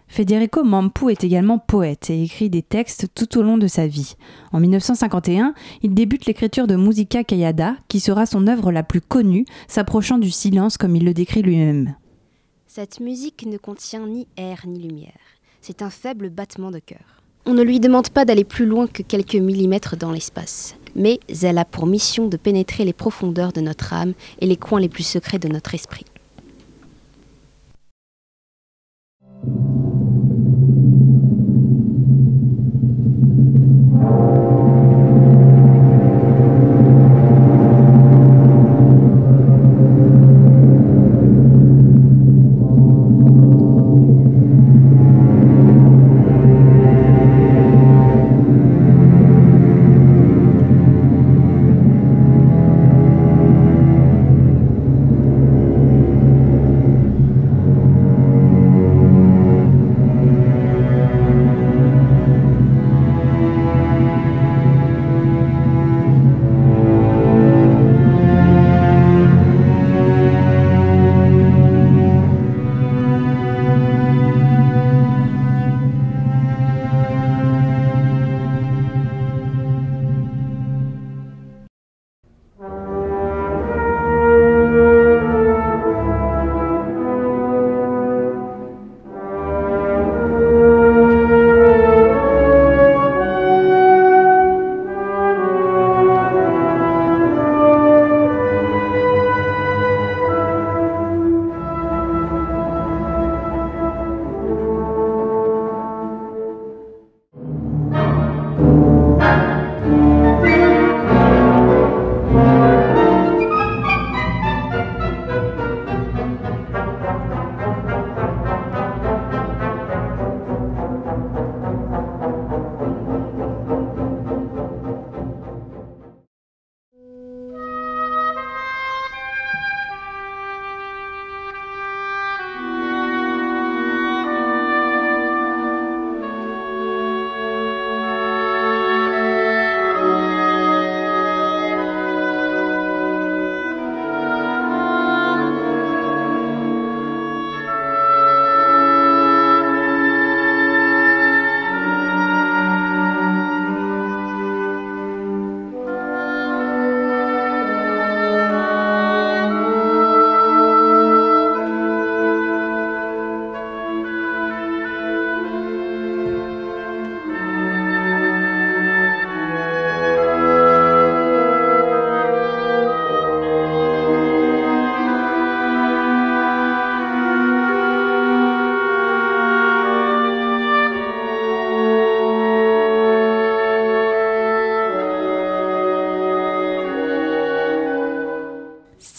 Federico 0.10 0.64
Mampu 0.64 1.10
est 1.10 1.24
également 1.24 1.58
poète 1.58 2.10
et 2.10 2.22
écrit 2.22 2.50
des 2.50 2.62
textes 2.62 3.08
tout 3.16 3.38
au 3.38 3.42
long 3.42 3.58
de 3.58 3.68
sa 3.68 3.88
vie. 3.88 4.16
En 4.52 4.60
1951, 4.60 5.56
il 5.82 5.94
débute 5.94 6.26
l'écriture 6.26 6.68
de 6.68 6.76
Musica 6.76 7.24
Callada, 7.24 7.78
qui 7.88 8.00
sera 8.00 8.26
son 8.26 8.46
œuvre 8.48 8.72
la 8.72 8.84
plus 8.84 9.02
connue, 9.02 9.46
s'approchant 9.68 10.18
du 10.18 10.30
silence 10.30 10.78
comme 10.78 10.96
il 10.96 11.06
le 11.06 11.14
décrit 11.14 11.42
lui-même. 11.42 11.96
Cette 12.68 13.00
musique 13.00 13.46
ne 13.48 13.58
contient 13.58 14.06
ni 14.06 14.28
air 14.36 14.66
ni 14.68 14.80
lumière. 14.80 15.14
C'est 15.62 15.82
un 15.82 15.90
faible 15.90 16.30
battement 16.30 16.70
de 16.70 16.80
cœur. 16.80 17.23
On 17.46 17.54
ne 17.54 17.62
lui 17.62 17.82
demande 17.82 18.08
pas 18.08 18.24
d'aller 18.24 18.46
plus 18.46 18.66
loin 18.66 18.88
que 18.88 19.04
quelques 19.04 19.36
millimètres 19.36 19.98
dans 19.98 20.14
l'espace, 20.14 20.76
mais 20.96 21.20
elle 21.42 21.58
a 21.58 21.66
pour 21.66 21.86
mission 21.86 22.28
de 22.28 22.38
pénétrer 22.38 22.86
les 22.86 22.94
profondeurs 22.94 23.52
de 23.52 23.60
notre 23.60 23.92
âme 23.92 24.14
et 24.40 24.46
les 24.46 24.56
coins 24.56 24.80
les 24.80 24.88
plus 24.88 25.04
secrets 25.04 25.40
de 25.40 25.50
notre 25.50 25.76
esprit. 25.76 26.06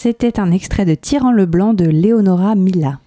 C'était 0.05 0.39
un 0.39 0.51
extrait 0.51 0.85
de 0.85 0.95
Tyran 0.95 1.33
le 1.33 1.47
Blanc 1.47 1.73
de 1.73 1.87
Leonora 1.87 2.55
Mila. 2.57 3.01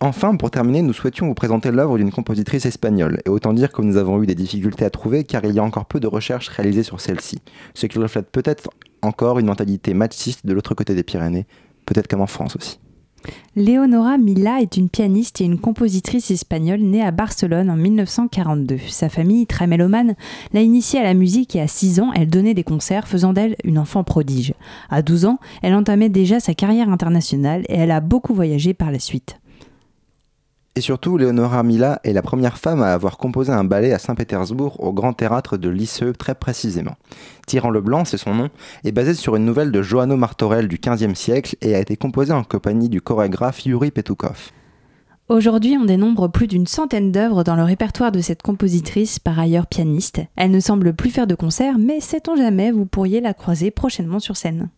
Enfin, 0.00 0.34
pour 0.34 0.50
terminer, 0.50 0.80
nous 0.80 0.94
souhaitions 0.94 1.26
vous 1.26 1.34
présenter 1.34 1.70
l'œuvre 1.70 1.98
d'une 1.98 2.10
compositrice 2.10 2.64
espagnole, 2.64 3.20
et 3.26 3.28
autant 3.28 3.52
dire 3.52 3.70
que 3.70 3.82
nous 3.82 3.98
avons 3.98 4.22
eu 4.22 4.26
des 4.26 4.34
difficultés 4.34 4.86
à 4.86 4.88
trouver 4.88 5.24
car 5.24 5.44
il 5.44 5.52
y 5.52 5.58
a 5.58 5.62
encore 5.62 5.84
peu 5.84 6.00
de 6.00 6.06
recherches 6.06 6.48
réalisées 6.48 6.84
sur 6.84 7.02
celle-ci, 7.02 7.42
ce 7.74 7.84
qui 7.84 7.98
reflète 7.98 8.30
peut-être 8.30 8.70
encore 9.02 9.38
une 9.40 9.44
mentalité 9.44 9.92
machiste 9.92 10.46
de 10.46 10.54
l'autre 10.54 10.72
côté 10.72 10.94
des 10.94 11.02
Pyrénées, 11.02 11.44
peut-être 11.84 12.08
comme 12.08 12.22
en 12.22 12.26
France 12.26 12.56
aussi. 12.56 12.80
Leonora 13.56 14.18
Mila 14.18 14.60
est 14.60 14.76
une 14.76 14.88
pianiste 14.88 15.40
et 15.40 15.44
une 15.44 15.58
compositrice 15.58 16.30
espagnole 16.30 16.80
née 16.80 17.02
à 17.02 17.10
Barcelone 17.10 17.70
en 17.70 17.76
1942. 17.76 18.78
Sa 18.88 19.08
famille, 19.08 19.46
très 19.46 19.66
mélomane, 19.66 20.14
l'a 20.52 20.60
initiée 20.60 21.00
à 21.00 21.04
la 21.04 21.14
musique 21.14 21.56
et 21.56 21.60
à 21.60 21.66
6 21.66 22.00
ans, 22.00 22.12
elle 22.14 22.28
donnait 22.28 22.54
des 22.54 22.64
concerts, 22.64 23.08
faisant 23.08 23.32
d'elle 23.32 23.56
une 23.64 23.78
enfant 23.78 24.04
prodige. 24.04 24.52
À 24.90 25.02
12 25.02 25.24
ans, 25.24 25.38
elle 25.62 25.74
entamait 25.74 26.10
déjà 26.10 26.38
sa 26.38 26.54
carrière 26.54 26.90
internationale 26.90 27.62
et 27.68 27.76
elle 27.76 27.90
a 27.90 28.00
beaucoup 28.00 28.34
voyagé 28.34 28.74
par 28.74 28.90
la 28.90 28.98
suite. 28.98 29.38
Et 30.76 30.82
surtout, 30.82 31.16
Leonora 31.16 31.62
Mila 31.62 32.00
est 32.04 32.12
la 32.12 32.20
première 32.20 32.58
femme 32.58 32.82
à 32.82 32.92
avoir 32.92 33.16
composé 33.16 33.50
un 33.50 33.64
ballet 33.64 33.94
à 33.94 33.98
Saint-Pétersbourg 33.98 34.78
au 34.84 34.92
Grand 34.92 35.14
Théâtre 35.14 35.56
de 35.56 35.70
Lisseux 35.70 36.12
très 36.12 36.34
précisément. 36.34 36.96
Tyran 37.46 37.70
le 37.70 37.80
Blanc, 37.80 38.04
c'est 38.04 38.18
son 38.18 38.34
nom, 38.34 38.50
est 38.84 38.92
basé 38.92 39.14
sur 39.14 39.36
une 39.36 39.46
nouvelle 39.46 39.72
de 39.72 39.80
Johanno 39.80 40.18
Martorell 40.18 40.68
du 40.68 40.78
XVe 40.78 41.14
siècle 41.14 41.56
et 41.62 41.74
a 41.74 41.80
été 41.80 41.96
composé 41.96 42.34
en 42.34 42.44
compagnie 42.44 42.90
du 42.90 43.00
chorégraphe 43.00 43.64
Yuri 43.64 43.90
Petukov. 43.90 44.50
Aujourd'hui, 45.30 45.78
on 45.80 45.86
dénombre 45.86 46.30
plus 46.30 46.46
d'une 46.46 46.66
centaine 46.66 47.10
d'œuvres 47.10 47.42
dans 47.42 47.56
le 47.56 47.64
répertoire 47.64 48.12
de 48.12 48.20
cette 48.20 48.42
compositrice, 48.42 49.18
par 49.18 49.38
ailleurs 49.38 49.68
pianiste. 49.68 50.20
Elle 50.36 50.50
ne 50.50 50.60
semble 50.60 50.92
plus 50.92 51.10
faire 51.10 51.26
de 51.26 51.34
concerts, 51.34 51.78
mais 51.78 52.00
sait-on 52.00 52.36
jamais, 52.36 52.70
vous 52.70 52.84
pourriez 52.84 53.22
la 53.22 53.32
croiser 53.32 53.70
prochainement 53.70 54.20
sur 54.20 54.36
scène. 54.36 54.68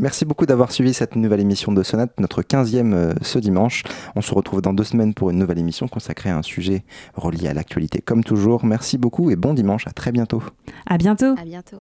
Merci 0.00 0.24
beaucoup 0.24 0.46
d'avoir 0.46 0.72
suivi 0.72 0.94
cette 0.94 1.14
nouvelle 1.14 1.40
émission 1.40 1.72
de 1.72 1.82
Sonate, 1.82 2.18
notre 2.18 2.40
15e 2.40 2.94
euh, 2.94 3.12
ce 3.20 3.38
dimanche. 3.38 3.82
On 4.16 4.22
se 4.22 4.32
retrouve 4.32 4.62
dans 4.62 4.72
deux 4.72 4.84
semaines 4.84 5.12
pour 5.12 5.28
une 5.28 5.36
nouvelle 5.36 5.58
émission 5.58 5.88
consacrée 5.88 6.30
à 6.30 6.38
un 6.38 6.42
sujet 6.42 6.84
relié 7.14 7.48
à 7.48 7.54
l'actualité 7.54 8.00
comme 8.00 8.24
toujours. 8.24 8.64
Merci 8.64 8.96
beaucoup 8.96 9.30
et 9.30 9.36
bon 9.36 9.52
dimanche, 9.52 9.86
à 9.86 9.90
très 9.90 10.10
bientôt. 10.10 10.42
À 10.86 10.96
bientôt. 10.96 11.34
À 11.38 11.44
bientôt. 11.44 11.79